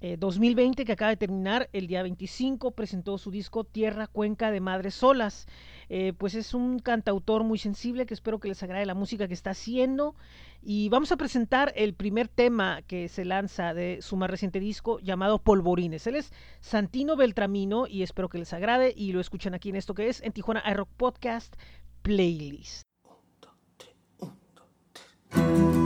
2020 0.01 0.85
que 0.85 0.91
acaba 0.91 1.09
de 1.09 1.17
terminar, 1.17 1.69
el 1.73 1.87
día 1.87 2.03
25 2.03 2.71
presentó 2.71 3.17
su 3.17 3.31
disco 3.31 3.63
Tierra 3.63 4.07
Cuenca 4.07 4.51
de 4.51 4.59
Madres 4.59 4.95
Solas. 4.95 5.47
Eh, 5.89 6.13
pues 6.17 6.35
es 6.35 6.53
un 6.53 6.79
cantautor 6.79 7.43
muy 7.43 7.57
sensible 7.57 8.05
que 8.05 8.13
espero 8.13 8.39
que 8.39 8.47
les 8.47 8.61
agrade 8.61 8.85
la 8.85 8.93
música 8.93 9.27
que 9.27 9.33
está 9.33 9.51
haciendo. 9.51 10.15
Y 10.67 10.89
vamos 10.89 11.11
a 11.11 11.17
presentar 11.17 11.71
el 11.75 11.93
primer 11.93 12.27
tema 12.27 12.81
que 12.81 13.07
se 13.07 13.23
lanza 13.23 13.75
de 13.75 14.01
su 14.01 14.17
más 14.17 14.31
reciente 14.31 14.59
disco 14.59 14.97
llamado 14.99 15.37
Polvorines. 15.37 16.07
Él 16.07 16.15
es 16.15 16.33
Santino 16.59 17.15
Beltramino 17.15 17.85
y 17.85 18.01
espero 18.01 18.29
que 18.29 18.39
les 18.39 18.51
agrade 18.51 18.91
y 18.97 19.11
lo 19.11 19.19
escuchen 19.19 19.53
aquí 19.53 19.69
en 19.69 19.75
esto 19.75 19.93
que 19.93 20.09
es 20.09 20.23
en 20.23 20.31
Tijuana 20.31 20.63
iRock 20.67 20.89
Podcast 20.97 21.55
Playlist. 22.01 22.81
Tanto 25.29 25.84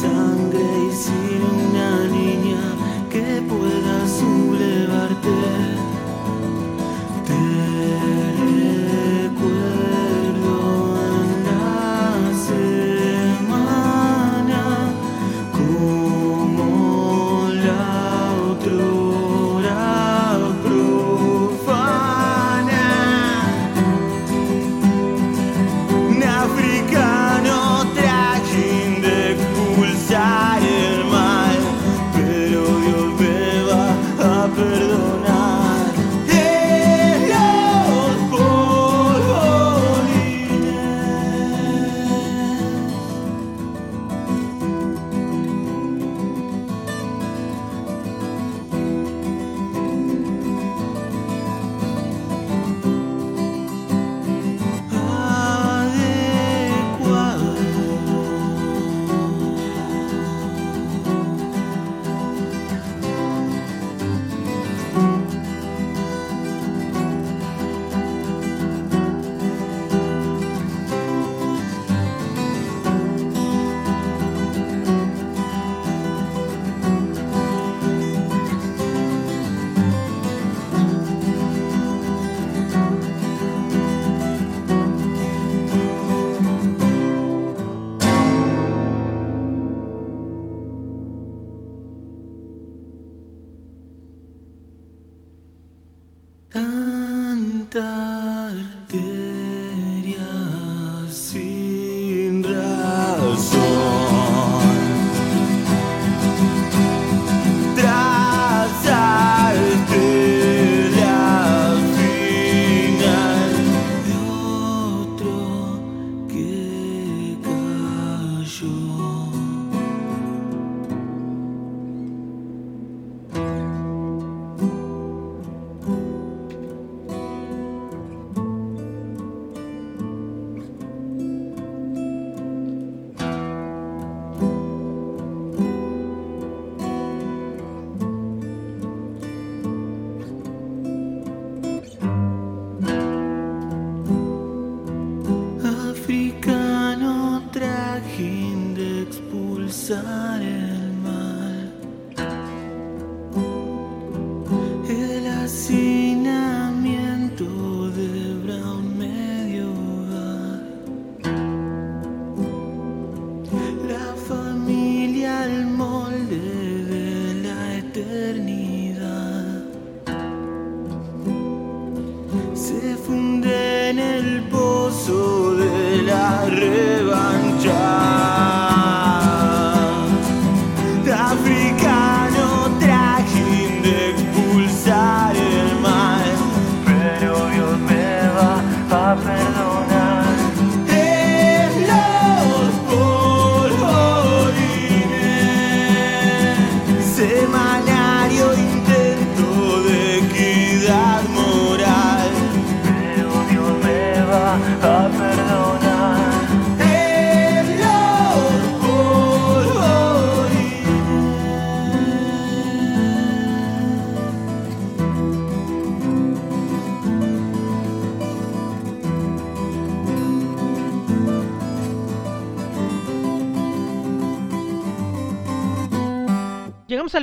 sangre 0.00 0.64
y 0.88 0.94
sin 0.94 1.42
una 1.42 2.06
niña 2.06 2.60
que 3.10 3.42
pueda 3.48 4.06
sumar. 4.06 4.47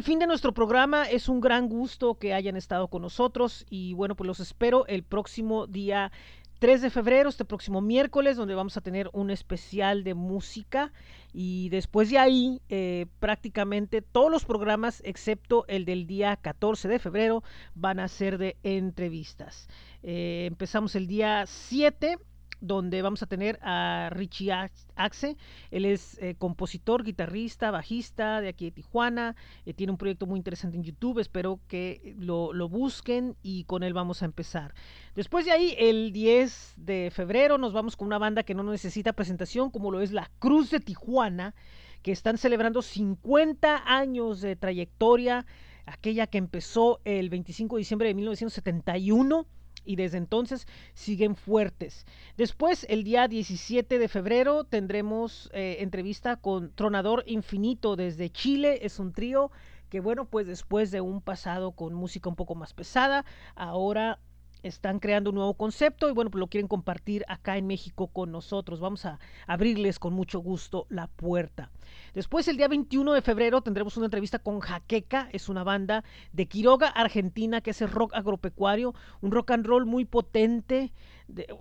Fin 0.05 0.19
de 0.19 0.27
nuestro 0.27 0.53
programa. 0.53 1.09
Es 1.09 1.27
un 1.27 1.41
gran 1.41 1.67
gusto 1.67 2.19
que 2.19 2.35
hayan 2.35 2.55
estado 2.55 2.89
con 2.89 3.01
nosotros 3.01 3.65
y 3.71 3.95
bueno, 3.95 4.15
pues 4.15 4.27
los 4.27 4.39
espero 4.39 4.85
el 4.85 5.01
próximo 5.01 5.65
día 5.65 6.11
3 6.59 6.83
de 6.83 6.91
febrero, 6.91 7.27
este 7.27 7.43
próximo 7.43 7.81
miércoles, 7.81 8.37
donde 8.37 8.53
vamos 8.53 8.77
a 8.77 8.81
tener 8.81 9.09
un 9.13 9.31
especial 9.31 10.03
de 10.03 10.13
música 10.13 10.93
y 11.33 11.69
después 11.69 12.11
de 12.11 12.19
ahí 12.19 12.61
eh, 12.69 13.07
prácticamente 13.19 14.03
todos 14.03 14.29
los 14.29 14.45
programas, 14.45 15.01
excepto 15.03 15.65
el 15.67 15.85
del 15.85 16.05
día 16.05 16.35
14 16.35 16.87
de 16.87 16.99
febrero, 16.99 17.43
van 17.73 17.99
a 17.99 18.07
ser 18.07 18.37
de 18.37 18.57
entrevistas. 18.61 19.67
Eh, 20.03 20.45
empezamos 20.45 20.95
el 20.95 21.07
día 21.07 21.45
7 21.47 22.19
donde 22.65 23.01
vamos 23.01 23.21
a 23.23 23.27
tener 23.27 23.59
a 23.61 24.09
Richie 24.11 24.51
Ax- 24.51 24.87
Axe. 24.95 25.37
Él 25.71 25.85
es 25.85 26.17
eh, 26.21 26.35
compositor, 26.37 27.03
guitarrista, 27.03 27.71
bajista 27.71 28.41
de 28.41 28.49
aquí 28.49 28.65
de 28.65 28.71
Tijuana. 28.71 29.35
eh, 29.65 29.73
tiene 29.73 29.91
un 29.91 29.97
proyecto 29.97 30.25
muy 30.25 30.37
interesante 30.37 30.77
en 30.77 30.83
YouTube. 30.83 31.19
Espero 31.19 31.59
que 31.67 32.15
lo, 32.17 32.53
lo 32.53 32.69
busquen 32.69 33.35
y 33.41 33.63
con 33.65 33.83
él 33.83 33.93
vamos 33.93 34.21
a 34.21 34.25
empezar. 34.25 34.73
Después 35.15 35.45
de 35.45 35.51
ahí, 35.51 35.75
el 35.77 36.11
10 36.11 36.73
de 36.77 37.11
febrero, 37.13 37.57
nos 37.57 37.73
vamos 37.73 37.95
con 37.95 38.07
una 38.07 38.17
banda 38.17 38.43
que 38.43 38.53
no 38.55 38.63
necesita 38.63 39.13
presentación, 39.13 39.69
como 39.69 39.91
lo 39.91 40.01
es 40.01 40.11
la 40.11 40.29
Cruz 40.39 40.71
de 40.71 40.79
Tijuana, 40.79 41.55
que 42.01 42.11
están 42.11 42.37
celebrando 42.37 42.81
50 42.81 43.83
años 43.85 44.41
de 44.41 44.55
trayectoria, 44.55 45.45
aquella 45.85 46.27
que 46.27 46.37
empezó 46.37 46.99
el 47.05 47.29
25 47.29 47.75
de 47.75 47.79
diciembre 47.79 48.07
de 48.09 48.13
1971 48.15 49.45
y 49.85 49.95
desde 49.95 50.17
entonces 50.17 50.67
siguen 50.93 51.35
fuertes. 51.35 52.05
Después, 52.37 52.85
el 52.89 53.03
día 53.03 53.27
17 53.27 53.99
de 53.99 54.07
febrero, 54.07 54.63
tendremos 54.63 55.49
eh, 55.53 55.77
entrevista 55.79 56.35
con 56.37 56.71
Tronador 56.73 57.23
Infinito 57.27 57.95
desde 57.95 58.29
Chile. 58.29 58.79
Es 58.81 58.99
un 58.99 59.13
trío 59.13 59.51
que, 59.89 59.99
bueno, 59.99 60.25
pues 60.25 60.47
después 60.47 60.91
de 60.91 61.01
un 61.01 61.21
pasado 61.21 61.71
con 61.71 61.93
música 61.93 62.29
un 62.29 62.35
poco 62.35 62.55
más 62.55 62.73
pesada, 62.73 63.25
ahora 63.55 64.19
están 64.67 64.99
creando 64.99 65.29
un 65.29 65.35
nuevo 65.35 65.53
concepto 65.53 66.09
y 66.09 66.11
bueno, 66.11 66.31
pues 66.31 66.39
lo 66.39 66.47
quieren 66.47 66.67
compartir 66.67 67.23
acá 67.27 67.57
en 67.57 67.67
México 67.67 68.07
con 68.07 68.31
nosotros. 68.31 68.79
Vamos 68.79 69.05
a 69.05 69.19
abrirles 69.45 69.99
con 69.99 70.13
mucho 70.13 70.39
gusto 70.39 70.87
la 70.89 71.07
puerta. 71.07 71.69
Después, 72.15 72.47
el 72.47 72.57
día 72.57 72.67
21 72.67 73.13
de 73.13 73.21
febrero, 73.21 73.61
tendremos 73.61 73.95
una 73.95 74.07
entrevista 74.07 74.39
con 74.39 74.59
Jaqueca, 74.59 75.29
es 75.31 75.49
una 75.49 75.63
banda 75.63 76.03
de 76.33 76.47
Quiroga, 76.47 76.87
Argentina, 76.87 77.61
que 77.61 77.71
hace 77.71 77.85
rock 77.85 78.13
agropecuario, 78.15 78.95
un 79.21 79.31
rock 79.31 79.51
and 79.51 79.67
roll 79.67 79.85
muy 79.85 80.05
potente, 80.05 80.91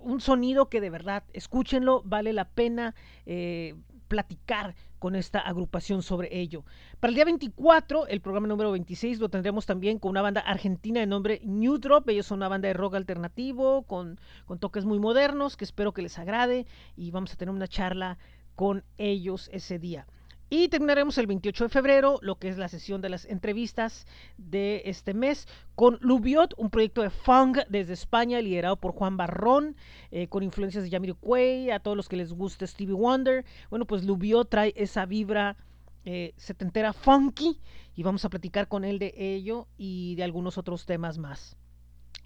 un 0.01 0.19
sonido 0.19 0.69
que 0.69 0.81
de 0.81 0.89
verdad, 0.89 1.23
escúchenlo, 1.33 2.01
vale 2.05 2.33
la 2.33 2.49
pena 2.49 2.95
eh, 3.27 3.75
platicar 4.07 4.75
con 5.05 5.13
esta 5.15 5.37
agrupación 5.37 6.01
sobre 6.01 6.35
ello. 6.35 6.65
Para 6.99 7.09
el 7.09 7.13
día 7.13 7.25
24, 7.25 8.07
el 8.07 8.21
programa 8.21 8.47
número 8.47 8.71
26, 8.71 9.19
lo 9.19 9.29
tendremos 9.29 9.67
también 9.67 9.99
con 9.99 10.09
una 10.09 10.23
banda 10.23 10.41
argentina 10.41 10.99
de 10.99 11.05
nombre 11.05 11.41
New 11.43 11.77
Drop. 11.77 12.09
Ellos 12.09 12.25
son 12.25 12.39
una 12.39 12.47
banda 12.47 12.69
de 12.69 12.73
rock 12.73 12.95
alternativo 12.95 13.83
con, 13.83 14.19
con 14.47 14.57
toques 14.57 14.83
muy 14.83 14.97
modernos 14.97 15.57
que 15.57 15.63
espero 15.63 15.93
que 15.93 16.01
les 16.01 16.17
agrade 16.17 16.65
y 16.97 17.11
vamos 17.11 17.31
a 17.31 17.35
tener 17.35 17.53
una 17.53 17.67
charla 17.67 18.17
con 18.55 18.83
ellos 18.97 19.47
ese 19.53 19.77
día. 19.77 20.07
Y 20.49 20.67
terminaremos 20.69 21.17
el 21.17 21.25
28 21.25 21.63
de 21.65 21.69
febrero, 21.69 22.19
lo 22.21 22.35
que 22.35 22.49
es 22.49 22.57
la 22.57 22.67
sesión 22.67 23.01
de 23.01 23.09
las 23.09 23.25
entrevistas 23.25 24.05
de 24.37 24.83
este 24.85 25.15
mes, 25.15 25.47
con 25.73 25.97
Lubiot, 26.01 26.53
un 26.57 26.69
proyecto 26.69 27.01
de 27.01 27.09
funk 27.09 27.59
desde 27.67 27.93
España, 27.93 28.39
liderado 28.41 28.75
por 28.77 28.91
Juan 28.91 29.17
Barrón, 29.17 29.75
eh, 30.11 30.27
con 30.27 30.43
influencias 30.43 30.83
de 30.83 30.91
Jamiroquai, 30.91 31.71
a 31.71 31.79
todos 31.79 31.97
los 31.97 32.07
que 32.07 32.17
les 32.17 32.31
guste 32.31 32.67
Stevie 32.67 32.93
Wonder. 32.93 33.43
Bueno, 33.71 33.85
pues 33.85 34.03
Lubiot 34.03 34.47
trae 34.47 34.71
esa 34.75 35.07
vibra 35.07 35.57
eh, 36.05 36.33
setentera 36.37 36.93
funky 36.93 37.59
y 37.95 38.03
vamos 38.03 38.23
a 38.25 38.29
platicar 38.29 38.67
con 38.67 38.85
él 38.85 38.99
de 38.99 39.15
ello 39.17 39.67
y 39.77 40.13
de 40.15 40.23
algunos 40.23 40.59
otros 40.59 40.85
temas 40.85 41.17
más. 41.17 41.57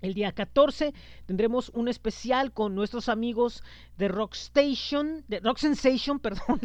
El 0.01 0.13
día 0.13 0.31
14 0.31 0.93
tendremos 1.25 1.69
un 1.69 1.87
especial 1.87 2.53
con 2.53 2.73
nuestros 2.73 3.09
amigos 3.09 3.63
de 3.97 4.07
Rock 4.07 4.33
Station, 4.35 5.25
de 5.27 5.39
Rock 5.41 5.57
Sensation, 5.57 6.19
perdón. 6.21 6.61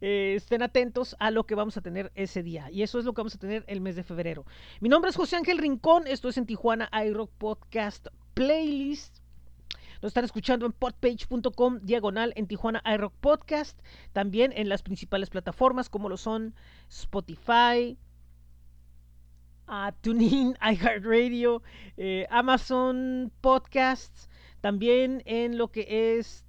Eh, 0.00 0.34
estén 0.36 0.62
atentos 0.62 1.16
a 1.18 1.30
lo 1.30 1.44
que 1.44 1.54
vamos 1.54 1.76
a 1.76 1.80
tener 1.80 2.12
ese 2.14 2.42
día. 2.42 2.70
Y 2.70 2.82
eso 2.82 2.98
es 2.98 3.04
lo 3.04 3.14
que 3.14 3.20
vamos 3.20 3.34
a 3.34 3.38
tener 3.38 3.64
el 3.68 3.80
mes 3.80 3.96
de 3.96 4.02
febrero. 4.02 4.44
Mi 4.80 4.88
nombre 4.88 5.10
es 5.10 5.16
José 5.16 5.36
Ángel 5.36 5.58
Rincón, 5.58 6.06
esto 6.06 6.28
es 6.28 6.36
en 6.36 6.46
Tijuana 6.46 6.90
iRock 7.06 7.30
Podcast 7.38 8.08
Playlist. 8.34 9.24
Nos 10.02 10.10
están 10.10 10.26
escuchando 10.26 10.66
en 10.66 10.72
podpage.com 10.72 11.80
diagonal 11.82 12.34
en 12.36 12.46
Tijuana 12.46 12.82
iRock 12.84 13.14
Podcast. 13.14 13.80
También 14.12 14.52
en 14.54 14.68
las 14.68 14.82
principales 14.82 15.30
plataformas 15.30 15.88
como 15.88 16.10
lo 16.10 16.18
son 16.18 16.54
Spotify, 16.90 17.96
a 19.66 19.92
TuneIn, 19.92 20.56
iHeartRadio, 20.62 21.62
eh, 21.96 22.26
Amazon 22.30 23.32
Podcasts, 23.40 24.28
también 24.60 25.22
en 25.26 25.58
lo 25.58 25.70
que 25.70 26.16
es 26.18 26.44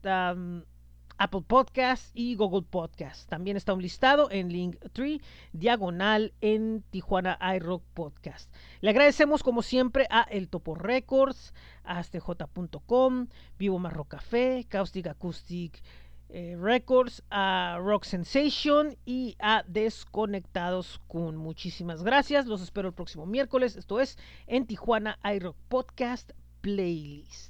Apple 1.17 1.43
Podcast 1.47 2.11
y 2.13 2.35
Google 2.35 2.63
Podcast. 2.69 3.29
También 3.29 3.55
está 3.55 3.73
un 3.73 3.81
listado 3.81 4.29
en 4.31 4.51
Linktree, 4.51 5.21
diagonal 5.53 6.33
en 6.41 6.83
Tijuana 6.89 7.37
iRock 7.55 7.83
Podcast. 7.93 8.53
Le 8.81 8.89
agradecemos 8.89 9.41
como 9.41 9.61
siempre 9.61 10.07
a 10.09 10.23
El 10.23 10.49
Topo 10.49 10.75
Records, 10.75 11.53
a 11.83 11.99
astj.com, 11.99 13.27
Vivo 13.57 13.79
Marro 13.79 14.05
Café, 14.05 14.65
Caustic 14.67 15.07
Acoustic 15.07 15.81
eh, 16.29 16.55
Records, 16.59 17.23
a 17.29 17.77
Rock 17.81 18.05
Sensation 18.05 18.97
y 19.05 19.35
a 19.39 19.63
Desconectados 19.67 20.99
con 21.07 21.37
muchísimas 21.37 22.03
gracias. 22.03 22.45
Los 22.45 22.61
espero 22.61 22.87
el 22.87 22.93
próximo 22.93 23.25
miércoles. 23.25 23.75
Esto 23.75 23.99
es 23.99 24.17
en 24.47 24.65
Tijuana 24.65 25.19
iRock 25.23 25.57
Podcast 25.69 26.31
Playlist. 26.61 27.43